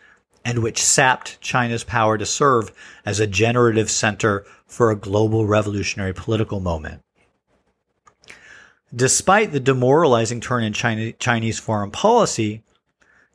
and 0.43 0.59
which 0.59 0.83
sapped 0.83 1.39
China's 1.39 1.83
power 1.83 2.17
to 2.17 2.25
serve 2.25 2.71
as 3.05 3.19
a 3.19 3.25
generative 3.25 3.89
center 3.89 4.45
for 4.67 4.91
a 4.91 4.95
global 4.95 5.47
revolutionary 5.47 6.13
political 6.13 6.59
moment. 6.59 7.01
Despite 8.93 9.53
the 9.53 9.59
demoralizing 9.59 10.41
turn 10.41 10.63
in 10.63 10.73
China, 10.73 11.13
Chinese 11.13 11.59
foreign 11.59 11.91
policy, 11.91 12.63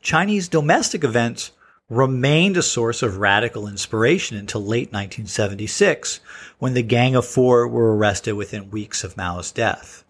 Chinese 0.03 0.49
domestic 0.49 1.03
events 1.03 1.53
remained 1.89 2.57
a 2.57 2.63
source 2.63 3.03
of 3.03 3.19
radical 3.19 3.69
inspiration 3.69 4.37
until 4.37 4.61
late 4.61 4.93
1976, 4.93 6.21
when 6.59 6.75
the 6.75 6.83
Gang 6.83 7.15
of 7.15 7.25
Four 7.25 7.69
were 7.69 7.97
arrested 7.97 8.33
within 8.33 8.71
weeks 8.71 9.05
of 9.05 9.17
Mao's 9.17 9.53
death. 9.53 10.05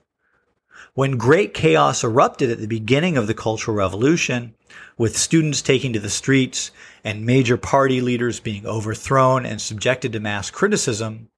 When 0.94 1.18
great 1.18 1.52
chaos 1.52 2.02
erupted 2.02 2.50
at 2.50 2.58
the 2.58 2.66
beginning 2.66 3.18
of 3.18 3.26
the 3.26 3.34
Cultural 3.34 3.76
Revolution, 3.76 4.54
with 4.96 5.18
students 5.18 5.60
taking 5.60 5.92
to 5.92 6.00
the 6.00 6.08
streets 6.08 6.70
and 7.04 7.26
major 7.26 7.58
party 7.58 8.00
leaders 8.00 8.40
being 8.40 8.66
overthrown 8.66 9.44
and 9.44 9.60
subjected 9.60 10.12
to 10.14 10.20
mass 10.20 10.50
criticism, 10.50 11.28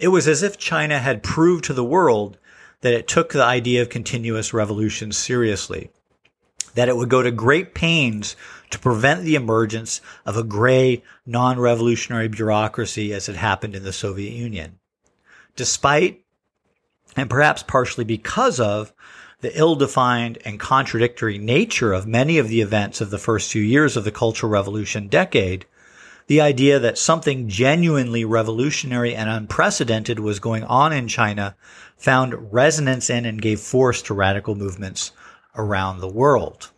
it 0.00 0.08
was 0.08 0.26
as 0.26 0.42
if 0.42 0.58
China 0.58 0.98
had 0.98 1.22
proved 1.22 1.64
to 1.66 1.72
the 1.72 1.84
world 1.84 2.36
that 2.80 2.94
it 2.94 3.06
took 3.06 3.32
the 3.32 3.44
idea 3.44 3.82
of 3.82 3.90
continuous 3.90 4.52
revolution 4.52 5.12
seriously, 5.12 5.90
that 6.74 6.88
it 6.88 6.96
would 6.96 7.08
go 7.08 7.22
to 7.22 7.30
great 7.30 7.74
pains 7.74 8.34
to 8.70 8.78
prevent 8.78 9.24
the 9.24 9.34
emergence 9.34 10.00
of 10.24 10.36
a 10.36 10.44
gray, 10.44 11.02
non-revolutionary 11.26 12.28
bureaucracy 12.28 13.12
as 13.12 13.26
had 13.26 13.36
happened 13.36 13.74
in 13.74 13.82
the 13.82 13.92
Soviet 13.92 14.32
Union. 14.32 14.78
Despite, 15.56 16.24
and 17.16 17.28
perhaps 17.28 17.62
partially 17.62 18.04
because 18.04 18.60
of, 18.60 18.92
the 19.40 19.58
ill-defined 19.58 20.38
and 20.44 20.60
contradictory 20.60 21.38
nature 21.38 21.92
of 21.92 22.06
many 22.06 22.38
of 22.38 22.48
the 22.48 22.60
events 22.60 23.00
of 23.00 23.10
the 23.10 23.18
first 23.18 23.50
few 23.50 23.62
years 23.62 23.96
of 23.96 24.04
the 24.04 24.12
Cultural 24.12 24.52
Revolution 24.52 25.08
decade, 25.08 25.64
the 26.26 26.40
idea 26.40 26.78
that 26.78 26.98
something 26.98 27.48
genuinely 27.48 28.24
revolutionary 28.24 29.14
and 29.14 29.28
unprecedented 29.28 30.20
was 30.20 30.38
going 30.38 30.62
on 30.64 30.92
in 30.92 31.08
China 31.08 31.56
found 31.96 32.52
resonance 32.52 33.10
in 33.10 33.24
and 33.24 33.42
gave 33.42 33.60
force 33.60 34.02
to 34.02 34.14
radical 34.14 34.54
movements 34.54 35.10
around 35.56 35.98
the 35.98 36.08
world. 36.08 36.70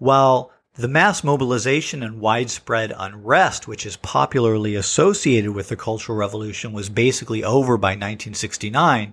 While 0.00 0.50
the 0.76 0.88
mass 0.88 1.22
mobilization 1.22 2.02
and 2.02 2.20
widespread 2.20 2.90
unrest, 2.96 3.68
which 3.68 3.84
is 3.84 3.98
popularly 3.98 4.74
associated 4.74 5.50
with 5.50 5.68
the 5.68 5.76
Cultural 5.76 6.16
Revolution, 6.16 6.72
was 6.72 6.88
basically 6.88 7.44
over 7.44 7.76
by 7.76 7.90
1969, 7.90 9.12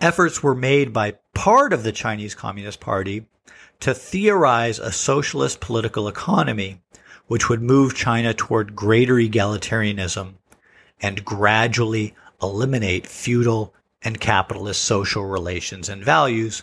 efforts 0.00 0.42
were 0.42 0.54
made 0.54 0.94
by 0.94 1.18
part 1.34 1.74
of 1.74 1.82
the 1.82 1.92
Chinese 1.92 2.34
Communist 2.34 2.80
Party 2.80 3.26
to 3.80 3.92
theorize 3.92 4.78
a 4.78 4.90
socialist 4.90 5.60
political 5.60 6.08
economy 6.08 6.80
which 7.26 7.50
would 7.50 7.60
move 7.60 7.94
China 7.94 8.32
toward 8.32 8.74
greater 8.74 9.16
egalitarianism 9.16 10.36
and 11.02 11.22
gradually 11.22 12.14
eliminate 12.42 13.06
feudal 13.06 13.74
and 14.00 14.18
capitalist 14.18 14.82
social 14.82 15.26
relations 15.26 15.90
and 15.90 16.02
values 16.02 16.62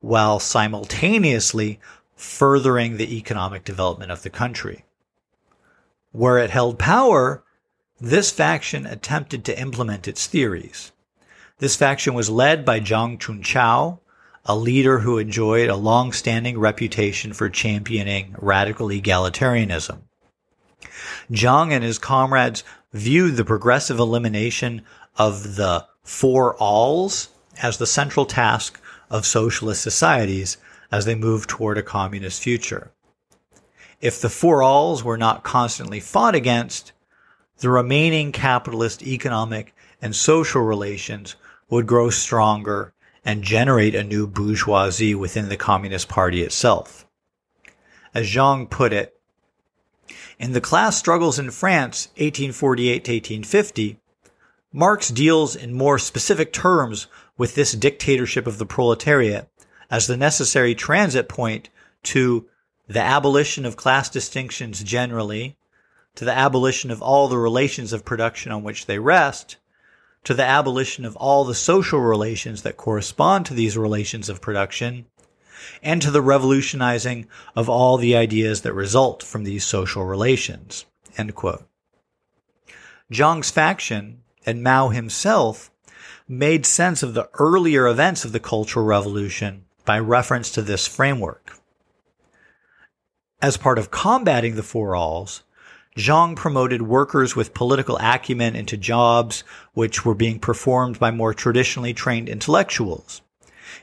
while 0.00 0.38
simultaneously 0.38 1.80
furthering 2.18 2.96
the 2.96 3.16
economic 3.16 3.64
development 3.64 4.10
of 4.10 4.22
the 4.22 4.30
country. 4.30 4.84
Where 6.10 6.38
it 6.38 6.50
held 6.50 6.78
power, 6.78 7.44
this 8.00 8.32
faction 8.32 8.86
attempted 8.86 9.44
to 9.44 9.58
implement 9.58 10.08
its 10.08 10.26
theories. 10.26 10.90
This 11.58 11.76
faction 11.76 12.14
was 12.14 12.28
led 12.28 12.64
by 12.64 12.80
Zhang 12.80 13.18
Chunqiao, 13.18 14.00
a 14.44 14.56
leader 14.56 14.98
who 14.98 15.18
enjoyed 15.18 15.68
a 15.68 15.76
long-standing 15.76 16.58
reputation 16.58 17.32
for 17.32 17.48
championing 17.48 18.34
radical 18.38 18.88
egalitarianism. 18.88 20.00
Zhang 21.30 21.70
and 21.70 21.84
his 21.84 21.98
comrades 21.98 22.64
viewed 22.92 23.36
the 23.36 23.44
progressive 23.44 24.00
elimination 24.00 24.82
of 25.16 25.54
the 25.54 25.86
four 26.02 26.56
alls 26.56 27.28
as 27.62 27.78
the 27.78 27.86
central 27.86 28.26
task 28.26 28.80
of 29.08 29.24
socialist 29.24 29.82
societies 29.82 30.56
as 30.90 31.04
they 31.04 31.14
move 31.14 31.46
toward 31.46 31.78
a 31.78 31.82
communist 31.82 32.42
future. 32.42 32.90
If 34.00 34.20
the 34.20 34.28
four 34.28 34.62
alls 34.62 35.02
were 35.02 35.18
not 35.18 35.42
constantly 35.42 36.00
fought 36.00 36.34
against, 36.34 36.92
the 37.58 37.70
remaining 37.70 38.32
capitalist 38.32 39.02
economic 39.02 39.74
and 40.00 40.14
social 40.14 40.62
relations 40.62 41.34
would 41.68 41.86
grow 41.86 42.10
stronger 42.10 42.92
and 43.24 43.42
generate 43.42 43.94
a 43.94 44.04
new 44.04 44.26
bourgeoisie 44.26 45.14
within 45.14 45.48
the 45.48 45.56
Communist 45.56 46.08
Party 46.08 46.42
itself. 46.42 47.06
As 48.14 48.26
Zhang 48.26 48.70
put 48.70 48.92
it, 48.92 49.20
in 50.38 50.52
the 50.52 50.60
class 50.60 50.96
struggles 50.96 51.38
in 51.38 51.50
France, 51.50 52.06
1848 52.16 53.04
to 53.04 53.12
1850, 53.12 53.98
Marx 54.72 55.08
deals 55.08 55.56
in 55.56 55.72
more 55.72 55.98
specific 55.98 56.52
terms 56.52 57.08
with 57.36 57.54
this 57.54 57.72
dictatorship 57.72 58.46
of 58.46 58.58
the 58.58 58.66
proletariat 58.66 59.48
as 59.90 60.06
the 60.06 60.16
necessary 60.16 60.74
transit 60.74 61.28
point 61.28 61.68
to 62.02 62.46
the 62.86 63.00
abolition 63.00 63.64
of 63.64 63.76
class 63.76 64.08
distinctions 64.08 64.82
generally, 64.82 65.56
to 66.14 66.24
the 66.24 66.36
abolition 66.36 66.90
of 66.90 67.02
all 67.02 67.28
the 67.28 67.38
relations 67.38 67.92
of 67.92 68.04
production 68.04 68.50
on 68.50 68.62
which 68.62 68.86
they 68.86 68.98
rest, 68.98 69.56
to 70.24 70.34
the 70.34 70.44
abolition 70.44 71.04
of 71.04 71.16
all 71.16 71.44
the 71.44 71.54
social 71.54 72.00
relations 72.00 72.62
that 72.62 72.76
correspond 72.76 73.46
to 73.46 73.54
these 73.54 73.78
relations 73.78 74.28
of 74.28 74.40
production, 74.40 75.06
and 75.82 76.02
to 76.02 76.10
the 76.10 76.22
revolutionizing 76.22 77.26
of 77.54 77.68
all 77.68 77.96
the 77.96 78.16
ideas 78.16 78.62
that 78.62 78.72
result 78.72 79.22
from 79.22 79.44
these 79.44 79.64
social 79.64 80.04
relations. 80.04 80.86
Zhang's 83.12 83.50
faction 83.50 84.22
and 84.44 84.62
Mao 84.62 84.88
himself 84.88 85.70
made 86.26 86.66
sense 86.66 87.02
of 87.02 87.14
the 87.14 87.28
earlier 87.34 87.86
events 87.86 88.24
of 88.24 88.32
the 88.32 88.40
Cultural 88.40 88.84
Revolution 88.84 89.64
by 89.88 89.98
reference 89.98 90.50
to 90.50 90.60
this 90.60 90.86
framework. 90.86 91.58
As 93.40 93.56
part 93.56 93.78
of 93.78 93.90
combating 93.90 94.54
the 94.54 94.62
Four 94.62 94.94
Alls, 94.94 95.44
Zhang 95.96 96.36
promoted 96.36 96.82
workers 96.82 97.34
with 97.34 97.54
political 97.54 97.96
acumen 97.98 98.54
into 98.54 98.76
jobs 98.76 99.44
which 99.72 100.04
were 100.04 100.14
being 100.14 100.40
performed 100.40 100.98
by 100.98 101.10
more 101.10 101.32
traditionally 101.32 101.94
trained 101.94 102.28
intellectuals, 102.28 103.22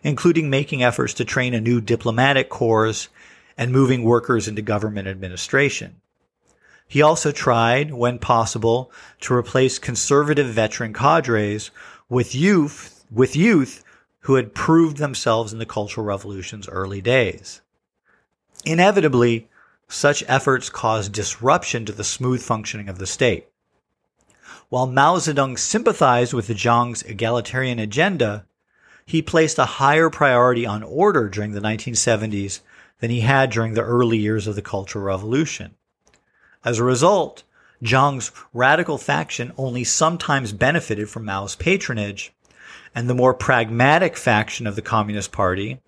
including 0.04 0.48
making 0.48 0.84
efforts 0.84 1.15
to 1.15 1.26
train 1.26 1.56
a 1.56 1.60
new 1.60 1.82
diplomatic 1.82 2.50
corps 2.50 3.10
and 3.58 3.72
moving 3.72 4.04
workers 4.04 4.48
into 4.48 4.62
government 4.62 5.08
administration. 5.08 6.00
He 6.88 7.02
also 7.02 7.32
tried, 7.32 7.91
when 7.91 8.20
possible, 8.20 8.91
to 9.22 9.34
replace 9.34 9.80
conservative 9.80 10.50
veteran 10.50 10.94
cadres 10.94 11.72
with 12.10 12.36
youth, 12.36 13.04
with 13.10 13.36
youth 13.36 13.82
who 14.25 14.35
had 14.35 14.55
proved 14.55 14.97
themselves 14.97 15.53
in 15.53 15.59
the 15.59 15.67
Cultural 15.67 16.03
Revolution's 16.03 16.67
early 16.67 16.99
days. 16.99 17.61
Inevitably, 18.65 19.47
such 19.88 20.23
efforts 20.27 20.67
caused 20.67 21.13
disruption 21.13 21.85
to 21.85 21.91
the 21.91 22.03
smooth 22.03 22.41
functioning 22.41 22.89
of 22.89 22.97
the 22.97 23.05
state. 23.05 23.47
While 24.69 24.88
Mao 24.88 25.17
Zedong 25.17 25.59
sympathized 25.59 26.33
with 26.33 26.47
the 26.47 26.55
Jiang's 26.55 27.03
egalitarian 27.03 27.77
agenda, 27.77 28.47
he 29.05 29.21
placed 29.21 29.59
a 29.59 29.65
higher 29.65 30.09
priority 30.09 30.65
on 30.65 30.81
order 30.81 31.29
during 31.29 31.51
the 31.51 31.61
1970s 31.61 32.61
than 33.01 33.11
he 33.11 33.19
had 33.19 33.51
during 33.51 33.75
the 33.75 33.83
early 33.83 34.17
years 34.17 34.47
of 34.47 34.55
the 34.55 34.63
Cultural 34.63 35.05
Revolution. 35.05 35.75
As 36.63 36.79
a 36.79 36.83
result, 36.83 37.43
Zhang's 37.83 38.31
radical 38.55 38.97
faction 38.97 39.51
only 39.55 39.83
sometimes 39.83 40.51
benefited 40.51 41.11
from 41.11 41.25
Mao's 41.25 41.55
patronage, 41.55 42.33
and 42.95 43.10
the 43.10 43.13
more 43.13 43.34
pragmatic 43.34 44.15
faction 44.15 44.65
of 44.65 44.77
the 44.77 44.81
Communist 44.81 45.34
Party, 45.34 45.81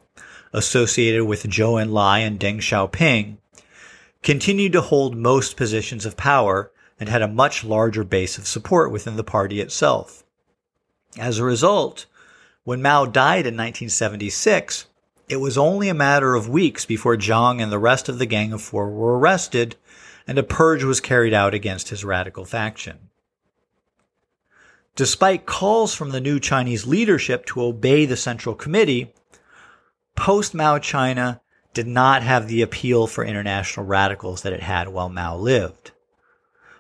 associated 0.52 1.24
with 1.24 1.44
Zhou 1.44 1.82
Enlai 1.82 2.20
and 2.20 2.40
Deng 2.40 2.58
Xiaoping, 2.58 3.38
continued 4.22 4.74
to 4.74 4.82
hold 4.82 5.16
most 5.16 5.56
positions 5.56 6.06
of 6.06 6.18
power 6.18 6.72
and 7.00 7.08
had 7.08 7.22
a 7.22 7.28
much 7.28 7.64
larger 7.64 8.04
base 8.04 8.38
of 8.38 8.46
support 8.46 8.92
within 8.92 9.16
the 9.16 9.24
party 9.24 9.62
itself. 9.62 10.24
As 11.18 11.40
a 11.40 11.44
result, 11.44 12.06
when 12.64 12.82
Mao 12.82 13.06
died 13.06 13.48
in 13.48 13.56
1976, 13.56 14.88
it 15.30 15.38
was 15.38 15.58
only 15.58 15.90
a 15.90 15.94
matter 15.94 16.36
of 16.36 16.50
weeks 16.50 16.86
before 16.86 17.16
Jiang 17.16 17.62
and 17.62 17.72
the 17.72 17.80
rest 17.80 18.10
of 18.10 18.20
the 18.20 18.26
Gang 18.26 18.52
of 18.52 18.62
Four 18.62 18.90
were 18.90 19.18
arrested 19.18 19.76
and 20.28 20.38
a 20.38 20.44
purge 20.44 20.84
was 20.84 21.00
carried 21.00 21.34
out 21.34 21.54
against 21.54 21.90
his 21.90 22.04
radical 22.04 22.44
faction. 22.44 23.07
Despite 24.98 25.46
calls 25.46 25.94
from 25.94 26.10
the 26.10 26.20
new 26.20 26.40
Chinese 26.40 26.88
leadership 26.88 27.46
to 27.46 27.62
obey 27.62 28.08
the 28.08 28.18
Central 28.18 28.56
Committee, 28.56 29.14
post 30.16 30.56
Mao 30.56 30.80
China 30.80 31.40
did 31.76 31.86
not 31.86 32.24
have 32.24 32.48
the 32.48 32.64
appeal 32.64 33.06
for 33.06 33.24
international 33.24 33.86
radicals 33.86 34.42
that 34.42 34.54
it 34.54 34.64
had 34.64 34.88
while 34.90 35.08
Mao 35.08 35.38
lived. 35.38 35.92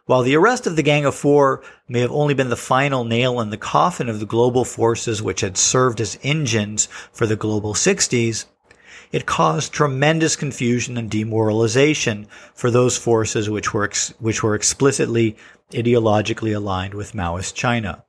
While 0.08 0.23
the 0.23 0.36
arrest 0.36 0.65
of 0.65 0.75
the 0.75 0.82
Gang 0.82 1.06
of 1.06 1.13
Four 1.13 1.62
may 1.88 1.99
have 1.99 2.12
only 2.12 2.34
been 2.34 2.49
the 2.49 2.56
final 2.56 3.03
nail 3.03 3.39
in 3.39 3.51
the 3.51 3.56
coffin 3.56 4.10
of 4.10 4.19
the 4.19 4.25
global 4.25 4.65
forces 4.65 5.21
which 5.21 5.41
had 5.41 5.56
served 5.56 6.01
as 6.01 6.17
engines 6.23 6.88
for 7.12 7.27
the 7.27 7.36
global 7.36 7.75
60s, 7.75 8.45
it 9.12 9.27
caused 9.27 9.71
tremendous 9.71 10.36
confusion 10.36 10.97
and 10.97 11.12
demoralization 11.12 12.25
for 12.56 12.71
those 12.71 12.97
forces 12.97 13.47
which 13.47 13.75
were, 13.75 13.84
ex- 13.84 14.15
which 14.17 14.41
were 14.41 14.56
explicitly 14.56 15.38
ideologically 15.69 16.56
aligned 16.56 16.95
with 16.95 17.13
Maoist 17.13 17.53
China. 17.53 18.03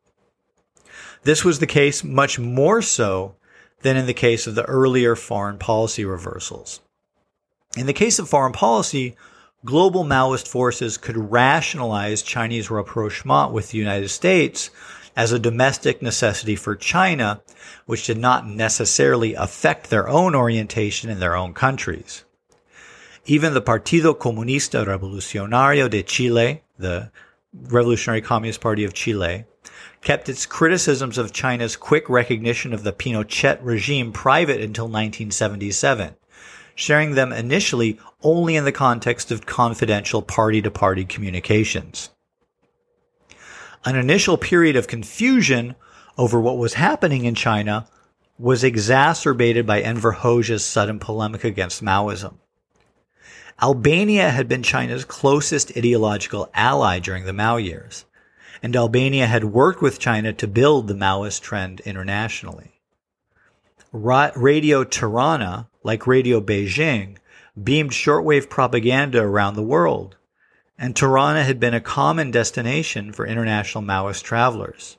This 1.29 1.45
was 1.45 1.59
the 1.59 1.67
case 1.67 2.03
much 2.03 2.39
more 2.39 2.81
so 2.81 3.35
than 3.83 3.99
in 3.99 4.07
the 4.07 4.15
case 4.15 4.47
of 4.47 4.55
the 4.55 4.65
earlier 4.65 5.15
foreign 5.15 5.59
policy 5.59 6.03
reversals. 6.03 6.81
In 7.77 7.85
the 7.85 7.93
case 7.93 8.19
of 8.19 8.31
foreign 8.31 8.55
policy, 8.55 9.15
global 9.63 10.05
Maoist 10.05 10.49
forces 10.49 10.97
could 10.97 11.31
rationalize 11.31 12.23
Chinese 12.23 12.71
rapprochement 12.71 13.53
with 13.53 13.69
the 13.69 13.77
United 13.77 14.09
States 14.09 14.71
as 15.15 15.31
a 15.31 15.39
domestic 15.39 16.01
necessity 16.01 16.57
for 16.57 16.75
China, 16.75 17.43
which 17.85 18.07
did 18.07 18.17
not 18.17 18.47
necessarily 18.47 19.35
affect 19.35 19.91
their 19.91 20.09
own 20.09 20.35
orientation 20.35 21.11
in 21.11 21.21
their 21.21 21.37
own 21.37 21.53
countries. 21.53 22.25
Even 23.27 23.53
the 23.53 23.61
Partido 23.61 24.17
Comunista 24.17 24.87
Revolucionario 24.87 25.91
de 25.91 26.03
Chile, 26.03 26.63
the 26.79 27.11
Revolutionary 27.53 28.23
Communist 28.23 28.63
Party 28.63 28.85
of 28.85 28.95
Chile, 28.95 29.45
kept 30.09 30.31
its 30.31 30.47
criticisms 30.47 31.19
of 31.19 31.35
China's 31.35 31.77
quick 31.77 32.09
recognition 32.09 32.73
of 32.73 32.83
the 32.83 32.95
Pinochet 32.95 33.59
regime 33.61 34.11
private 34.11 34.59
until 34.59 34.87
1977, 34.87 36.15
sharing 36.75 37.15
them 37.15 37.31
initially 37.31 38.01
only 38.23 38.57
in 38.57 38.65
the 38.65 38.73
context 38.73 39.31
of 39.31 39.45
confidential 39.45 40.23
party 40.23 40.63
to 40.63 40.71
party 40.71 41.05
communications. 41.05 42.09
An 43.85 43.97
initial 43.97 44.39
period 44.39 44.77
of 44.77 44.87
confusion 44.87 45.75
over 46.17 46.41
what 46.41 46.57
was 46.57 46.73
happening 46.73 47.27
in 47.27 47.35
China 47.35 47.87
was 48.39 48.65
exacerbated 48.65 49.67
by 49.67 49.83
Enver 49.83 50.13
Hoxha's 50.13 50.65
sudden 50.65 50.99
polemic 50.99 51.45
against 51.45 51.85
Maoism. 51.85 52.37
Albania 53.61 54.31
had 54.31 54.49
been 54.49 54.63
China's 54.63 55.05
closest 55.05 55.77
ideological 55.77 56.49
ally 56.55 56.99
during 56.99 57.27
the 57.27 57.35
Mao 57.35 57.59
years 57.59 58.07
and 58.63 58.75
Albania 58.75 59.27
had 59.27 59.45
worked 59.45 59.83
with 59.83 59.99
China 59.99 60.33
to 60.33 60.47
build 60.47 60.89
the 60.89 60.95
Maoist 60.95 61.41
trend 61.43 61.81
internationally. 61.81 62.81
Ra- 63.93 64.33
Radio 64.37 64.85
Tirana, 64.85 65.69
like 65.83 66.07
Radio 66.07 66.41
Beijing, 66.41 67.17
beamed 67.63 67.91
shortwave 67.91 68.51
propaganda 68.51 69.23
around 69.23 69.55
the 69.55 69.63
world, 69.63 70.17
and 70.79 70.95
Tirana 70.95 71.45
had 71.45 71.59
been 71.59 71.75
a 71.75 71.81
common 71.81 72.31
destination 72.31 73.13
for 73.13 73.27
international 73.27 73.83
Maoist 73.83 74.23
travelers. 74.23 74.97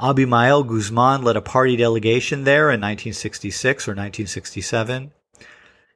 Abimael 0.00 0.64
Guzman 0.64 1.22
led 1.22 1.36
a 1.36 1.40
party 1.40 1.76
delegation 1.76 2.44
there 2.44 2.64
in 2.64 2.80
1966 2.80 3.86
or 3.86 3.92
1967. 3.92 5.12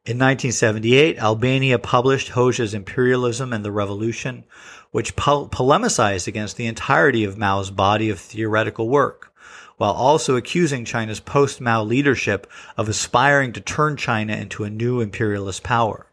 In 0.05 0.17
1978, 0.17 1.19
Albania 1.19 1.79
published 1.79 2.31
Hoxha's 2.31 2.75
Imperialism 2.75 3.53
and 3.53 3.65
the 3.65 3.73
Revolution, 3.73 4.45
which 4.91 5.17
po- 5.17 5.47
polemicized 5.49 6.27
against 6.27 6.57
the 6.57 6.67
entirety 6.67 7.25
of 7.25 7.39
Mao's 7.39 7.71
body 7.71 8.11
of 8.11 8.19
theoretical 8.19 8.89
work, 8.89 9.33
while 9.77 9.93
also 9.93 10.37
accusing 10.37 10.85
China's 10.85 11.21
post 11.21 11.61
Mao 11.61 11.83
leadership 11.83 12.47
of 12.77 12.89
aspiring 12.89 13.53
to 13.53 13.61
turn 13.61 13.97
China 13.97 14.35
into 14.35 14.65
a 14.65 14.71
new 14.71 15.01
imperialist 15.01 15.63
power. 15.63 16.07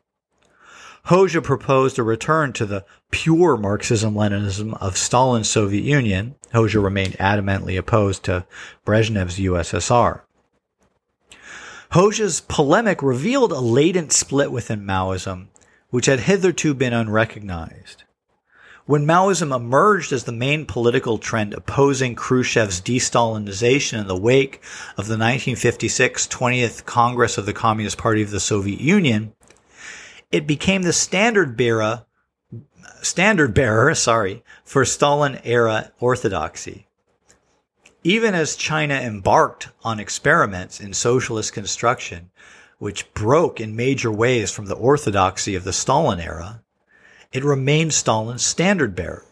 Hoxha 1.08 1.44
proposed 1.44 2.00
a 2.00 2.04
return 2.04 2.52
to 2.54 2.66
the 2.66 2.84
pure 3.12 3.58
Marxism 3.58 4.16
Leninism 4.16 4.76
of 4.82 4.98
Stalin's 4.98 5.50
Soviet 5.50 5.84
Union. 5.84 6.36
Hoxha 6.52 6.84
remained 6.84 7.14
adamantly 7.14 7.78
opposed 7.78 8.24
to 8.24 8.46
Brezhnev's 8.86 9.38
USSR. 9.38 10.22
Hoxha's 11.92 12.42
polemic 12.42 13.04
revealed 13.04 13.52
a 13.52 13.60
latent 13.60 14.12
split 14.12 14.52
within 14.52 14.84
Maoism, 14.84 15.48
which 15.92 16.08
had 16.08 16.22
hitherto 16.22 16.74
been 16.74 16.92
unrecognized. 16.92 18.05
When 18.88 19.08
Maoism 19.08 19.52
emerged 19.52 20.14
as 20.14 20.26
the 20.26 20.32
main 20.32 20.68
political 20.68 21.18
trend 21.18 21.56
opposing 21.56 22.16
Khrushchev's 22.16 22.80
de-Stalinization 22.82 24.00
in 24.00 24.06
the 24.06 24.16
wake 24.16 24.62
of 24.92 25.08
the 25.08 25.18
1956 25.18 26.28
20th 26.28 26.86
Congress 26.86 27.40
of 27.40 27.48
the 27.48 27.54
Communist 27.54 27.98
Party 27.98 28.22
of 28.22 28.30
the 28.30 28.40
Soviet 28.40 28.80
Union, 28.80 29.34
it 30.32 30.46
became 30.46 30.84
the 30.84 30.94
standard 30.94 31.58
bearer, 31.58 32.06
standard 33.02 33.56
bearer, 33.56 33.96
sorry, 33.96 34.44
for 34.64 34.86
Stalin 34.86 35.40
era 35.44 35.92
orthodoxy. 36.00 36.86
Even 38.04 38.36
as 38.36 38.56
China 38.56 38.94
embarked 38.94 39.70
on 39.84 40.00
experiments 40.00 40.80
in 40.80 40.94
socialist 40.94 41.54
construction, 41.54 42.30
which 42.78 43.12
broke 43.16 43.60
in 43.60 43.76
major 43.76 44.12
ways 44.12 44.52
from 44.52 44.68
the 44.68 44.76
orthodoxy 44.76 45.56
of 45.56 45.64
the 45.64 45.74
Stalin 45.74 46.20
era, 46.20 46.62
it 47.32 47.44
remained 47.44 47.94
Stalin's 47.94 48.46
standard 48.46 48.96
bearer. 48.96 49.26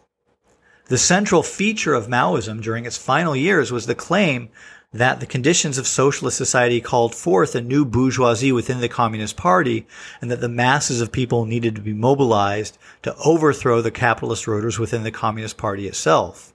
The 0.86 0.98
central 0.98 1.42
feature 1.42 1.94
of 1.94 2.08
Maoism 2.08 2.62
during 2.62 2.84
its 2.84 2.98
final 2.98 3.34
years 3.34 3.72
was 3.72 3.86
the 3.86 3.94
claim 3.94 4.50
that 4.92 5.18
the 5.18 5.26
conditions 5.26 5.76
of 5.76 5.88
socialist 5.88 6.36
society 6.36 6.80
called 6.80 7.14
forth 7.14 7.54
a 7.54 7.60
new 7.60 7.84
bourgeoisie 7.84 8.52
within 8.52 8.80
the 8.80 8.88
Communist 8.88 9.36
Party 9.36 9.86
and 10.20 10.30
that 10.30 10.40
the 10.40 10.48
masses 10.48 11.00
of 11.00 11.10
people 11.10 11.46
needed 11.46 11.74
to 11.74 11.80
be 11.80 11.92
mobilized 11.92 12.78
to 13.02 13.16
overthrow 13.16 13.80
the 13.80 13.90
capitalist 13.90 14.46
rulers 14.46 14.78
within 14.78 15.02
the 15.02 15.10
Communist 15.10 15.56
Party 15.56 15.88
itself. 15.88 16.54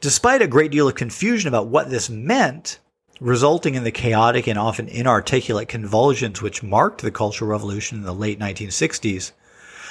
Despite 0.00 0.42
a 0.42 0.46
great 0.46 0.70
deal 0.70 0.86
of 0.86 0.94
confusion 0.94 1.48
about 1.48 1.68
what 1.68 1.88
this 1.88 2.10
meant, 2.10 2.78
resulting 3.20 3.74
in 3.74 3.84
the 3.84 3.90
chaotic 3.90 4.46
and 4.46 4.58
often 4.58 4.86
inarticulate 4.86 5.68
convulsions 5.68 6.42
which 6.42 6.62
marked 6.62 7.00
the 7.00 7.10
Cultural 7.10 7.50
Revolution 7.50 7.98
in 7.98 8.04
the 8.04 8.14
late 8.14 8.38
1960s, 8.38 9.32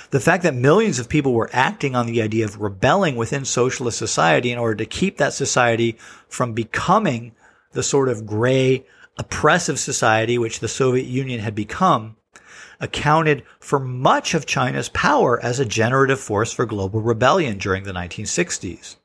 the 0.09 0.19
fact 0.19 0.43
that 0.43 0.55
millions 0.55 0.99
of 0.99 1.09
people 1.09 1.33
were 1.33 1.49
acting 1.51 1.95
on 1.95 2.05
the 2.05 2.21
idea 2.21 2.45
of 2.45 2.59
rebelling 2.59 3.15
within 3.15 3.45
socialist 3.45 3.97
society 3.97 4.51
in 4.51 4.57
order 4.57 4.75
to 4.75 4.85
keep 4.85 5.17
that 5.17 5.33
society 5.33 5.97
from 6.29 6.53
becoming 6.53 7.33
the 7.73 7.83
sort 7.83 8.09
of 8.09 8.25
gray, 8.25 8.85
oppressive 9.17 9.79
society 9.79 10.37
which 10.37 10.59
the 10.59 10.67
Soviet 10.67 11.05
Union 11.05 11.39
had 11.39 11.55
become 11.55 12.15
accounted 12.79 13.43
for 13.59 13.79
much 13.79 14.33
of 14.33 14.45
China's 14.45 14.89
power 14.89 15.41
as 15.43 15.59
a 15.59 15.65
generative 15.65 16.19
force 16.19 16.53
for 16.53 16.65
global 16.65 17.01
rebellion 17.01 17.57
during 17.57 17.83
the 17.83 17.91
1960s. 17.91 18.95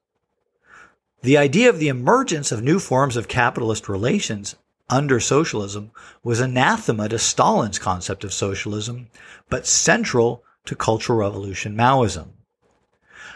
The 1.22 1.38
idea 1.38 1.70
of 1.70 1.78
the 1.78 1.88
emergence 1.88 2.52
of 2.52 2.62
new 2.62 2.78
forms 2.78 3.16
of 3.16 3.28
capitalist 3.28 3.88
relations 3.88 4.56
under 4.90 5.20
socialism 5.20 5.90
was 6.22 6.40
anathema 6.40 7.08
to 7.08 7.18
Stalin's 7.18 7.78
concept 7.78 8.24
of 8.24 8.32
socialism, 8.32 9.08
but 9.48 9.66
central 9.66 10.44
to 10.66 10.74
Cultural 10.74 11.18
Revolution 11.18 11.76
Maoism. 11.76 12.28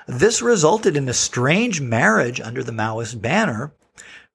This 0.06 0.40
resulted 0.40 0.96
in 0.96 1.08
a 1.08 1.14
strange 1.14 1.80
marriage 1.80 2.40
under 2.40 2.62
the 2.62 2.72
Maoist 2.72 3.20
banner 3.20 3.72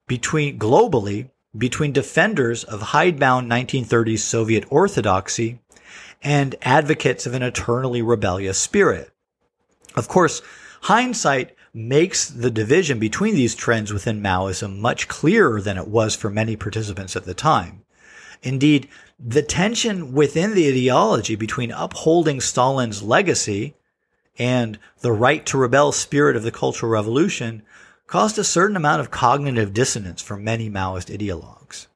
between 0.06 0.58
globally 0.58 1.30
between 1.56 1.92
defenders 1.92 2.64
of 2.64 2.80
hidebound 2.80 3.50
1930s 3.50 4.20
Soviet 4.20 4.64
orthodoxy 4.70 5.60
and 6.22 6.54
advocates 6.62 7.26
of 7.26 7.34
an 7.34 7.42
eternally 7.42 8.00
rebellious 8.00 8.58
spirit. 8.58 9.10
Of 9.94 10.08
course, 10.08 10.40
hindsight 10.82 11.54
makes 11.74 12.28
the 12.28 12.50
division 12.50 12.98
between 12.98 13.34
these 13.34 13.54
trends 13.54 13.92
within 13.92 14.22
Maoism 14.22 14.78
much 14.78 15.08
clearer 15.08 15.60
than 15.60 15.76
it 15.76 15.88
was 15.88 16.14
for 16.14 16.30
many 16.30 16.56
participants 16.56 17.16
at 17.16 17.24
the 17.24 17.34
time. 17.34 17.84
Indeed, 18.42 18.88
the 19.24 19.42
tension 19.42 20.12
within 20.12 20.54
the 20.54 20.68
ideology 20.68 21.36
between 21.36 21.70
upholding 21.70 22.40
Stalin's 22.40 23.02
legacy 23.02 23.74
and 24.36 24.78
the 25.00 25.12
right 25.12 25.46
to 25.46 25.58
rebel 25.58 25.92
spirit 25.92 26.34
of 26.34 26.42
the 26.42 26.50
Cultural 26.50 26.90
Revolution 26.90 27.62
caused 28.08 28.36
a 28.36 28.44
certain 28.44 28.76
amount 28.76 29.00
of 29.00 29.12
cognitive 29.12 29.72
dissonance 29.72 30.20
for 30.20 30.36
many 30.36 30.68
Maoist 30.68 31.16
ideologues. 31.16 31.86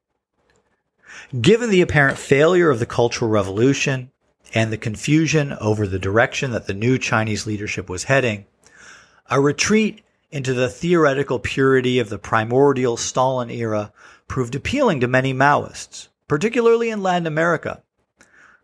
Given 1.41 1.69
the 1.69 1.81
apparent 1.81 2.17
failure 2.17 2.69
of 2.69 2.79
the 2.79 2.85
Cultural 2.85 3.29
Revolution 3.29 4.11
and 4.53 4.71
the 4.71 4.77
confusion 4.77 5.51
over 5.59 5.85
the 5.85 5.99
direction 5.99 6.51
that 6.51 6.67
the 6.67 6.73
new 6.73 6.97
Chinese 6.97 7.45
leadership 7.45 7.89
was 7.89 8.05
heading, 8.05 8.45
a 9.29 9.41
retreat 9.41 10.01
into 10.31 10.53
the 10.53 10.69
theoretical 10.69 11.39
purity 11.39 11.99
of 11.99 12.07
the 12.07 12.17
primordial 12.17 12.95
Stalin 12.95 13.49
era 13.49 13.91
proved 14.29 14.55
appealing 14.55 15.01
to 15.01 15.07
many 15.07 15.33
Maoists, 15.33 16.07
particularly 16.27 16.89
in 16.89 17.03
Latin 17.03 17.27
America. 17.27 17.83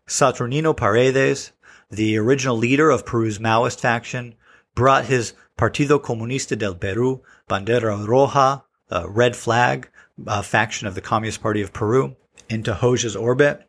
Saturnino 0.06 0.76
Paredes, 0.76 1.52
the 1.90 2.18
original 2.18 2.56
leader 2.56 2.90
of 2.90 3.06
Peru's 3.06 3.38
Maoist 3.38 3.80
faction, 3.80 4.34
brought 4.74 5.06
his 5.06 5.32
Partido 5.56 6.00
Comunista 6.00 6.58
del 6.58 6.74
Perú, 6.74 7.20
Bandera 7.48 8.04
Roja, 8.06 8.64
a 8.90 9.08
red 9.08 9.36
flag 9.36 9.88
uh, 10.26 10.42
faction 10.42 10.86
of 10.86 10.94
the 10.94 11.00
Communist 11.00 11.40
Party 11.40 11.62
of 11.62 11.72
Peru, 11.72 12.16
into 12.48 12.74
Hoxha's 12.74 13.16
orbit. 13.16 13.68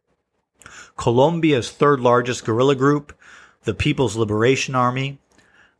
Colombia's 0.97 1.71
third 1.71 1.99
largest 1.99 2.45
guerrilla 2.45 2.75
group, 2.75 3.17
the 3.63 3.73
People's 3.73 4.15
Liberation 4.15 4.75
Army, 4.75 5.19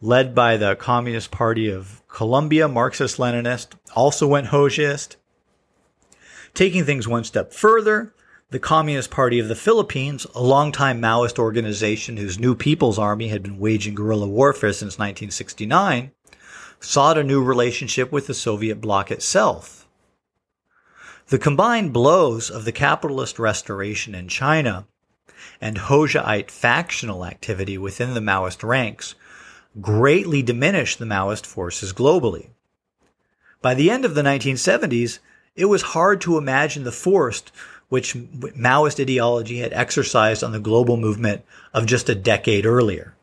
led 0.01 0.35
by 0.35 0.57
the 0.57 0.75
Communist 0.75 1.31
Party 1.31 1.69
of 1.69 2.01
Colombia, 2.07 2.67
Marxist 2.67 3.17
Leninist, 3.17 3.73
also 3.95 4.27
went 4.27 4.47
Hoxhaist. 4.47 5.15
Taking 6.55 6.85
things 6.85 7.05
one 7.05 7.25
step 7.25 7.51
further, 7.51 8.13
the 8.49 8.59
Communist 8.59 9.11
Party 9.11 9.39
of 9.39 9.49
the 9.49 9.55
Philippines, 9.55 10.25
a 10.33 10.41
longtime 10.41 11.01
Maoist 11.01 11.37
organization 11.37 12.15
whose 12.15 12.39
New 12.39 12.55
People's 12.55 12.97
Army 12.97 13.27
had 13.27 13.43
been 13.43 13.59
waging 13.59 13.93
guerrilla 13.93 14.25
warfare 14.25 14.71
since 14.71 14.97
1969, 14.97 16.11
sought 16.79 17.17
a 17.17 17.25
new 17.25 17.43
relationship 17.43 18.09
with 18.09 18.27
the 18.27 18.33
Soviet 18.33 18.79
bloc 18.79 19.11
itself. 19.11 19.85
The 21.27 21.37
combined 21.37 21.91
blows 21.91 22.49
of 22.49 22.63
the 22.63 22.71
capitalist 22.71 23.37
restoration 23.37 24.15
in 24.15 24.29
China 24.29 24.87
and 25.59 25.77
Hoxhaite 25.77 26.49
factional 26.49 27.25
activity 27.25 27.77
within 27.77 28.13
the 28.13 28.21
Maoist 28.21 28.63
ranks 28.63 29.15
greatly 29.81 30.41
diminished 30.41 30.99
the 30.99 31.05
Maoist 31.05 31.45
forces 31.45 31.91
globally. 31.91 32.51
By 33.61 33.73
the 33.73 33.89
end 33.91 34.05
of 34.05 34.15
the 34.15 34.21
1970s, 34.21 35.19
it 35.55 35.65
was 35.65 35.81
hard 35.81 36.21
to 36.21 36.37
imagine 36.37 36.83
the 36.83 36.91
force 36.91 37.43
which 37.87 38.15
Maoist 38.15 38.99
ideology 38.99 39.59
had 39.59 39.71
exercised 39.73 40.43
on 40.43 40.51
the 40.51 40.59
global 40.59 40.97
movement 40.97 41.43
of 41.73 41.85
just 41.85 42.09
a 42.09 42.15
decade 42.15 42.65
earlier. 42.65 43.15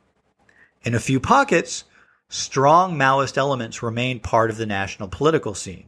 In 0.82 0.94
a 0.94 1.00
few 1.00 1.20
pockets, 1.20 1.84
strong 2.28 2.96
Maoist 2.96 3.36
elements 3.36 3.82
remained 3.82 4.22
part 4.22 4.50
of 4.50 4.56
the 4.56 4.66
national 4.66 5.08
political 5.08 5.54
scene. 5.54 5.86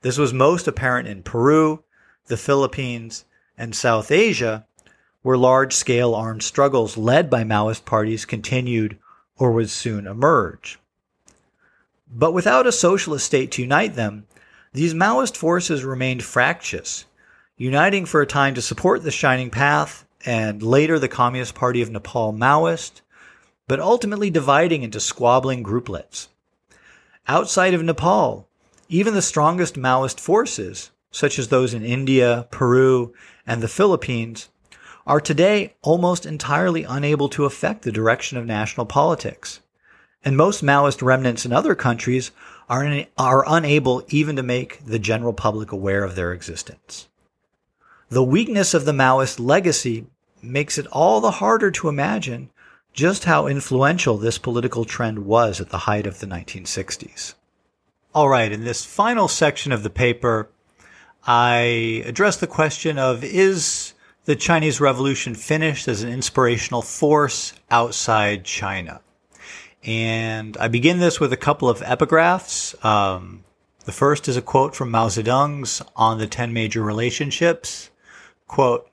This 0.00 0.18
was 0.18 0.32
most 0.32 0.66
apparent 0.66 1.06
in 1.06 1.22
Peru, 1.22 1.84
the 2.26 2.36
Philippines, 2.36 3.24
and 3.56 3.74
South 3.74 4.10
Asia, 4.10 4.66
where 5.22 5.36
large 5.36 5.74
scale 5.74 6.14
armed 6.14 6.42
struggles 6.42 6.96
led 6.96 7.30
by 7.30 7.44
Maoist 7.44 7.84
parties 7.84 8.24
continued 8.24 8.98
or 9.36 9.52
would 9.52 9.70
soon 9.70 10.06
emerge. 10.06 10.80
But 12.10 12.32
without 12.32 12.66
a 12.66 12.72
socialist 12.72 13.24
state 13.24 13.52
to 13.52 13.62
unite 13.62 13.94
them, 13.94 14.26
these 14.72 14.94
Maoist 14.94 15.36
forces 15.36 15.84
remained 15.84 16.22
fractious, 16.22 17.04
uniting 17.56 18.06
for 18.06 18.22
a 18.22 18.26
time 18.26 18.54
to 18.54 18.62
support 18.62 19.02
the 19.02 19.10
Shining 19.10 19.50
Path 19.50 20.06
and 20.24 20.62
later 20.62 20.98
the 20.98 21.08
Communist 21.08 21.54
Party 21.54 21.82
of 21.82 21.90
Nepal 21.90 22.32
Maoist, 22.32 23.02
but 23.68 23.80
ultimately 23.80 24.30
dividing 24.30 24.82
into 24.82 24.98
squabbling 24.98 25.62
grouplets. 25.62 26.28
Outside 27.28 27.74
of 27.74 27.82
Nepal, 27.82 28.48
even 28.88 29.12
the 29.14 29.22
strongest 29.22 29.74
Maoist 29.74 30.18
forces, 30.18 30.90
such 31.10 31.38
as 31.38 31.48
those 31.48 31.74
in 31.74 31.84
India, 31.84 32.46
Peru, 32.50 33.12
and 33.46 33.62
the 33.62 33.68
Philippines, 33.68 34.48
are 35.06 35.20
today 35.20 35.74
almost 35.82 36.24
entirely 36.24 36.84
unable 36.84 37.28
to 37.28 37.44
affect 37.44 37.82
the 37.82 37.92
direction 37.92 38.38
of 38.38 38.46
national 38.46 38.86
politics. 38.86 39.60
And 40.24 40.36
most 40.36 40.64
Maoist 40.64 41.02
remnants 41.02 41.44
in 41.44 41.52
other 41.52 41.74
countries 41.74 42.30
are, 42.72 42.84
in, 42.84 43.06
are 43.18 43.44
unable 43.46 44.02
even 44.08 44.34
to 44.36 44.42
make 44.42 44.82
the 44.86 44.98
general 44.98 45.34
public 45.34 45.72
aware 45.72 46.02
of 46.02 46.14
their 46.14 46.32
existence. 46.32 47.06
The 48.08 48.24
weakness 48.24 48.72
of 48.72 48.86
the 48.86 48.92
Maoist 48.92 49.38
legacy 49.38 50.06
makes 50.40 50.78
it 50.78 50.86
all 50.86 51.20
the 51.20 51.32
harder 51.32 51.70
to 51.70 51.90
imagine 51.90 52.48
just 52.94 53.24
how 53.24 53.46
influential 53.46 54.16
this 54.16 54.38
political 54.38 54.86
trend 54.86 55.26
was 55.26 55.60
at 55.60 55.68
the 55.68 55.78
height 55.78 56.06
of 56.06 56.20
the 56.20 56.26
1960s. 56.26 57.34
All 58.14 58.30
right, 58.30 58.50
in 58.50 58.64
this 58.64 58.86
final 58.86 59.28
section 59.28 59.70
of 59.70 59.82
the 59.82 59.90
paper, 59.90 60.48
I 61.26 62.02
address 62.06 62.38
the 62.38 62.46
question 62.46 62.98
of 62.98 63.22
is 63.22 63.92
the 64.24 64.36
Chinese 64.36 64.80
Revolution 64.80 65.34
finished 65.34 65.88
as 65.88 66.02
an 66.02 66.10
inspirational 66.10 66.80
force 66.80 67.52
outside 67.70 68.44
China. 68.44 69.02
And 69.84 70.56
I 70.58 70.68
begin 70.68 70.98
this 70.98 71.18
with 71.18 71.32
a 71.32 71.36
couple 71.36 71.68
of 71.68 71.80
epigraphs. 71.80 72.82
Um, 72.84 73.44
the 73.84 73.92
first 73.92 74.28
is 74.28 74.36
a 74.36 74.42
quote 74.42 74.76
from 74.76 74.90
Mao 74.90 75.08
Zedong's 75.08 75.82
On 75.96 76.18
the 76.18 76.26
Ten 76.26 76.52
Major 76.52 76.82
Relationships. 76.82 77.90
Quote, 78.46 78.88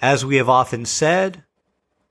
As 0.00 0.24
we 0.24 0.36
have 0.36 0.48
often 0.48 0.84
said, 0.84 1.42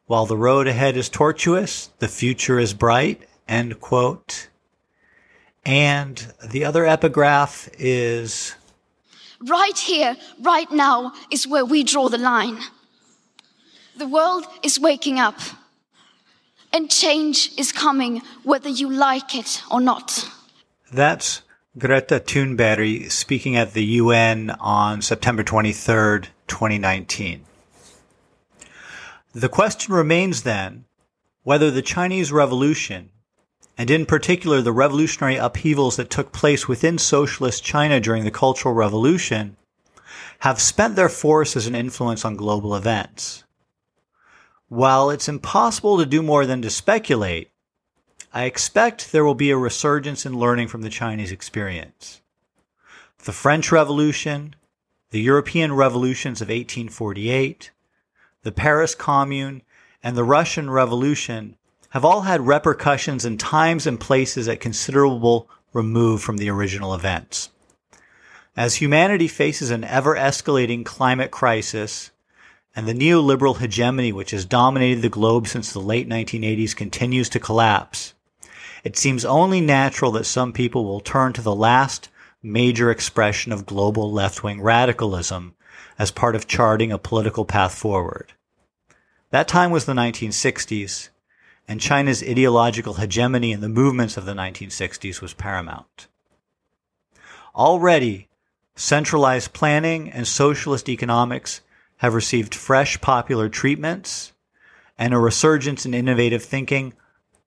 while 0.06 0.26
the 0.26 0.38
road 0.38 0.68
ahead 0.68 0.98
is 0.98 1.08
tortuous, 1.08 1.92
the 2.00 2.08
future 2.08 2.60
is 2.60 2.74
bright. 2.74 3.22
End 3.48 3.80
quote. 3.80 4.50
And 5.66 6.34
the 6.44 6.66
other 6.66 6.86
epigraph 6.86 7.70
is 7.78 8.56
Right 9.42 9.78
here, 9.78 10.18
right 10.42 10.70
now, 10.70 11.14
is 11.32 11.48
where 11.48 11.64
we 11.64 11.84
draw 11.84 12.10
the 12.10 12.18
line. 12.18 12.58
The 13.96 14.08
world 14.08 14.46
is 14.64 14.80
waking 14.80 15.20
up, 15.20 15.40
and 16.74 16.90
change 16.90 17.52
is 17.58 17.72
coming 17.72 18.22
whether 18.44 18.70
you 18.70 18.90
like 18.92 19.36
it 19.36 19.62
or 19.72 19.82
not. 19.82 20.30
That's 20.92 21.42
Greta 21.78 22.20
Thunberg 22.20 23.12
speaking 23.12 23.56
at 23.56 23.74
the 23.74 23.84
UN 23.84 24.50
on 24.60 25.02
September 25.02 25.44
23rd, 25.44 26.28
2019. 26.48 27.46
The 29.34 29.50
question 29.50 29.94
remains 29.94 30.44
then 30.44 30.86
whether 31.44 31.72
the 31.72 31.82
Chinese 31.82 32.32
Revolution 32.32 33.12
and 33.80 33.90
in 33.90 34.06
particular 34.06 34.62
the 34.62 34.74
revolutionary 34.74 35.38
upheavals 35.38 35.96
that 35.96 36.10
took 36.10 36.34
place 36.34 36.68
within 36.68 36.98
socialist 36.98 37.64
China 37.64 38.02
during 38.02 38.26
the 38.26 38.30
Cultural 38.30 38.76
Revolution, 38.76 39.56
have 40.40 40.60
spent 40.60 40.98
their 40.98 41.08
force 41.08 41.56
as 41.56 41.66
an 41.66 41.76
influence 41.76 42.26
on 42.26 42.36
global 42.36 42.76
events. 42.76 43.46
While 44.70 45.10
it's 45.10 45.28
impossible 45.28 45.98
to 45.98 46.06
do 46.06 46.22
more 46.22 46.46
than 46.46 46.62
to 46.62 46.70
speculate, 46.70 47.50
I 48.32 48.44
expect 48.44 49.12
there 49.12 49.26
will 49.26 49.34
be 49.34 49.50
a 49.50 49.58
resurgence 49.58 50.28
in 50.28 50.38
learning 50.38 50.68
from 50.68 50.84
the 50.84 50.90
Chinese 50.90 51.32
experience. 51.32 52.22
The 53.18 53.32
French 53.32 53.72
Revolution, 53.72 54.56
the 55.10 55.22
European 55.22 55.74
revolutions 55.74 56.40
of 56.40 56.50
1848, 56.50 57.72
the 58.44 58.52
Paris 58.52 58.94
Commune, 58.94 59.64
and 60.04 60.16
the 60.16 60.24
Russian 60.24 60.70
Revolution 60.70 61.56
have 61.90 62.06
all 62.06 62.22
had 62.22 62.46
repercussions 62.46 63.26
in 63.26 63.40
times 63.40 63.88
and 63.88 64.00
places 64.00 64.48
at 64.48 64.60
considerable 64.60 65.50
remove 65.74 66.22
from 66.22 66.38
the 66.38 66.50
original 66.52 66.94
events. 66.94 67.50
As 68.56 68.76
humanity 68.76 69.28
faces 69.28 69.72
an 69.72 69.84
ever 69.84 70.16
escalating 70.16 70.86
climate 70.86 71.32
crisis 71.32 72.12
and 72.76 72.88
the 72.88 72.94
neoliberal 72.94 73.58
hegemony 73.58 74.12
which 74.12 74.32
has 74.32 74.46
dominated 74.46 75.02
the 75.02 75.10
globe 75.10 75.48
since 75.48 75.72
the 75.72 75.80
late 75.80 76.08
1980s 76.08 76.76
continues 76.76 77.30
to 77.30 77.40
collapse, 77.40 78.14
it 78.84 78.98
seems 78.98 79.26
only 79.26 79.62
natural 79.62 80.12
that 80.12 80.26
some 80.26 80.54
people 80.54 80.86
will 80.86 81.02
turn 81.02 81.34
to 81.34 81.42
the 81.42 81.56
last 81.56 82.10
major 82.42 82.90
expression 82.90 83.52
of 83.52 83.66
global 83.66 84.12
left-wing 84.12 84.62
radicalism 84.62 85.56
as 85.98 86.12
part 86.12 86.36
of 86.36 86.48
charting 86.48 86.92
a 86.92 86.98
political 86.98 87.44
path 87.44 87.76
forward. 87.76 88.34
That 89.32 89.48
time 89.48 89.72
was 89.72 89.86
the 89.86 89.94
1960s, 89.94 91.10
and 91.68 91.82
China's 91.82 92.24
ideological 92.24 92.96
hegemony 92.96 93.52
in 93.52 93.62
the 93.62 93.70
movements 93.70 94.18
of 94.18 94.26
the 94.26 94.34
1960s 94.34 95.22
was 95.22 95.34
paramount. 95.34 96.08
Already, 97.54 98.30
centralized 98.76 99.54
planning 99.54 100.10
and 100.10 100.26
socialist 100.26 100.88
economics 100.88 101.62
have 102.00 102.14
received 102.14 102.56
fresh 102.56 103.00
popular 103.02 103.50
treatments 103.50 104.34
and 104.98 105.14
a 105.14 105.18
resurgence 105.18 105.86
in 105.86 105.94
innovative 105.94 106.44
thinking 106.44 106.94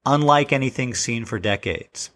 unlike 0.04 0.52
anything 0.52 0.94
seen 0.94 1.24
for 1.24 1.38
decades. 1.38 2.10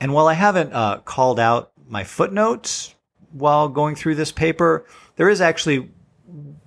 And 0.00 0.12
while 0.12 0.28
I 0.28 0.34
haven't 0.34 0.72
uh, 0.72 0.98
called 0.98 1.38
out 1.38 1.72
my 1.88 2.04
footnotes 2.04 2.94
while 3.32 3.68
going 3.68 3.94
through 3.94 4.16
this 4.16 4.32
paper, 4.32 4.84
there 5.16 5.28
is 5.28 5.40
actually 5.40 5.90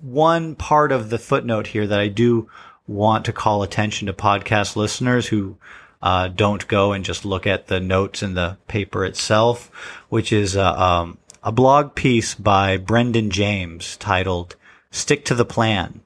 one 0.00 0.54
part 0.54 0.92
of 0.92 1.10
the 1.10 1.18
footnote 1.18 1.68
here 1.68 1.86
that 1.86 2.00
I 2.00 2.08
do 2.08 2.48
want 2.86 3.24
to 3.24 3.32
call 3.32 3.62
attention 3.62 4.06
to 4.06 4.12
podcast 4.12 4.76
listeners 4.76 5.28
who 5.28 5.56
uh, 6.02 6.28
don't 6.28 6.66
go 6.68 6.92
and 6.92 7.04
just 7.04 7.24
look 7.24 7.46
at 7.46 7.68
the 7.68 7.80
notes 7.80 8.22
in 8.22 8.34
the 8.34 8.58
paper 8.68 9.04
itself, 9.04 9.70
which 10.08 10.32
is 10.32 10.56
uh, 10.56 10.72
um, 10.74 11.18
a 11.42 11.50
blog 11.52 11.94
piece 11.94 12.34
by 12.34 12.76
Brendan 12.76 13.30
James 13.30 13.96
titled 13.96 14.56
Stick 14.94 15.24
to 15.24 15.34
the 15.34 15.44
Plan 15.44 16.02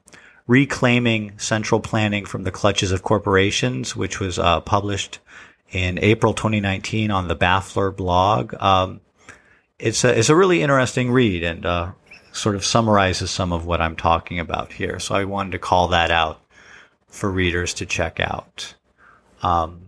Reclaiming 0.47 1.37
Central 1.37 1.79
Planning 1.79 2.25
from 2.25 2.41
the 2.41 2.51
Clutches 2.51 2.91
of 2.91 3.03
Corporations, 3.03 3.95
which 3.95 4.19
was 4.19 4.39
uh, 4.39 4.61
published 4.61 5.19
in 5.69 5.99
April 5.99 6.33
2019 6.33 7.11
on 7.11 7.27
the 7.27 7.35
Baffler 7.35 7.95
blog. 7.95 8.55
Um, 8.55 9.01
it's 9.77 10.03
a, 10.03 10.17
it's 10.17 10.29
a 10.29 10.35
really 10.35 10.63
interesting 10.63 11.11
read 11.11 11.43
and 11.43 11.67
uh, 11.67 11.91
sort 12.31 12.55
of 12.55 12.65
summarizes 12.65 13.29
some 13.29 13.53
of 13.53 13.63
what 13.63 13.79
I'm 13.79 13.95
talking 13.95 14.39
about 14.39 14.73
here. 14.73 14.97
So 14.97 15.13
I 15.13 15.23
wanted 15.25 15.51
to 15.51 15.59
call 15.59 15.89
that 15.89 16.09
out 16.09 16.41
for 17.07 17.29
readers 17.29 17.75
to 17.75 17.85
check 17.85 18.19
out. 18.19 18.73
Um, 19.43 19.81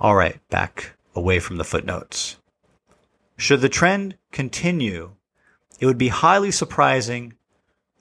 all 0.00 0.14
right, 0.14 0.40
back 0.48 0.94
away 1.14 1.40
from 1.40 1.58
the 1.58 1.64
footnotes. 1.64 2.38
Should 3.36 3.60
the 3.60 3.68
trend 3.68 4.16
continue, 4.30 5.10
it 5.78 5.84
would 5.84 5.98
be 5.98 6.08
highly 6.08 6.52
surprising 6.52 7.34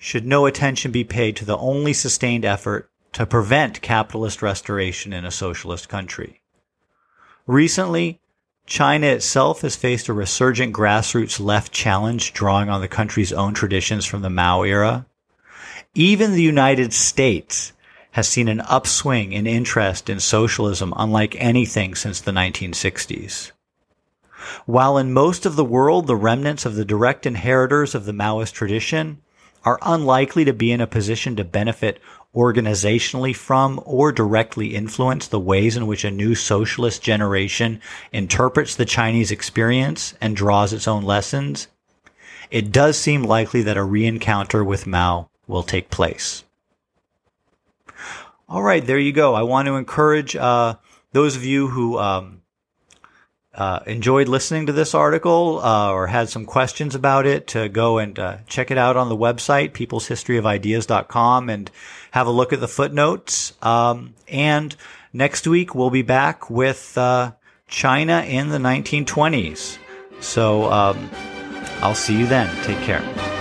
should 0.03 0.25
no 0.25 0.47
attention 0.47 0.91
be 0.91 1.03
paid 1.03 1.35
to 1.35 1.45
the 1.45 1.57
only 1.59 1.93
sustained 1.93 2.43
effort 2.43 2.89
to 3.13 3.23
prevent 3.23 3.83
capitalist 3.83 4.41
restoration 4.41 5.13
in 5.13 5.23
a 5.23 5.29
socialist 5.29 5.87
country. 5.87 6.41
Recently, 7.45 8.19
China 8.65 9.05
itself 9.05 9.61
has 9.61 9.75
faced 9.75 10.07
a 10.07 10.13
resurgent 10.13 10.73
grassroots 10.73 11.39
left 11.39 11.71
challenge 11.71 12.33
drawing 12.33 12.67
on 12.67 12.81
the 12.81 12.87
country's 12.87 13.31
own 13.31 13.53
traditions 13.53 14.03
from 14.03 14.23
the 14.23 14.29
Mao 14.31 14.63
era. 14.63 15.05
Even 15.93 16.31
the 16.31 16.41
United 16.41 16.93
States 16.93 17.71
has 18.13 18.27
seen 18.27 18.47
an 18.47 18.61
upswing 18.61 19.33
in 19.33 19.45
interest 19.45 20.09
in 20.09 20.19
socialism 20.19 20.95
unlike 20.97 21.35
anything 21.37 21.93
since 21.93 22.19
the 22.19 22.31
1960s. 22.31 23.51
While 24.65 24.97
in 24.97 25.13
most 25.13 25.45
of 25.45 25.55
the 25.55 25.63
world, 25.63 26.07
the 26.07 26.15
remnants 26.15 26.65
of 26.65 26.73
the 26.73 26.85
direct 26.85 27.27
inheritors 27.27 27.93
of 27.93 28.05
the 28.05 28.13
Maoist 28.13 28.53
tradition 28.53 29.21
are 29.63 29.79
unlikely 29.81 30.45
to 30.45 30.53
be 30.53 30.71
in 30.71 30.81
a 30.81 30.87
position 30.87 31.35
to 31.35 31.43
benefit 31.43 31.99
organizationally 32.35 33.35
from 33.35 33.81
or 33.85 34.11
directly 34.11 34.75
influence 34.75 35.27
the 35.27 35.39
ways 35.39 35.75
in 35.75 35.85
which 35.85 36.05
a 36.05 36.11
new 36.11 36.33
socialist 36.33 37.01
generation 37.01 37.81
interprets 38.11 38.75
the 38.75 38.85
Chinese 38.85 39.31
experience 39.31 40.13
and 40.21 40.35
draws 40.35 40.71
its 40.71 40.87
own 40.87 41.03
lessons, 41.03 41.67
it 42.49 42.71
does 42.71 42.97
seem 42.97 43.23
likely 43.23 43.61
that 43.61 43.77
a 43.77 43.81
reencounter 43.81 44.65
with 44.65 44.87
Mao 44.87 45.29
will 45.47 45.63
take 45.63 45.89
place. 45.89 46.43
All 48.47 48.63
right, 48.63 48.85
there 48.85 48.99
you 48.99 49.13
go. 49.13 49.33
I 49.33 49.43
want 49.43 49.67
to 49.67 49.75
encourage 49.75 50.35
uh, 50.35 50.75
those 51.13 51.35
of 51.35 51.45
you 51.45 51.67
who 51.67 51.97
um, 51.97 52.40
uh, 53.53 53.79
enjoyed 53.85 54.27
listening 54.29 54.65
to 54.67 54.71
this 54.71 54.93
article 54.95 55.59
uh, 55.59 55.91
or 55.91 56.07
had 56.07 56.29
some 56.29 56.45
questions 56.45 56.95
about 56.95 57.25
it 57.25 57.47
to 57.47 57.67
go 57.67 57.97
and 57.97 58.17
uh, 58.17 58.37
check 58.47 58.71
it 58.71 58.77
out 58.77 58.95
on 58.95 59.09
the 59.09 59.17
website, 59.17 59.71
peopleshistoryofideas.com, 59.71 61.49
and 61.49 61.69
have 62.11 62.27
a 62.27 62.31
look 62.31 62.53
at 62.53 62.59
the 62.59 62.67
footnotes. 62.67 63.53
Um, 63.61 64.13
and 64.27 64.75
next 65.11 65.47
week, 65.47 65.75
we'll 65.75 65.89
be 65.89 66.01
back 66.01 66.49
with 66.49 66.97
uh, 66.97 67.33
China 67.67 68.21
in 68.21 68.49
the 68.49 68.57
1920s. 68.57 69.77
So 70.21 70.71
um, 70.71 71.09
I'll 71.81 71.95
see 71.95 72.17
you 72.17 72.27
then. 72.27 72.53
Take 72.63 72.79
care. 72.79 73.40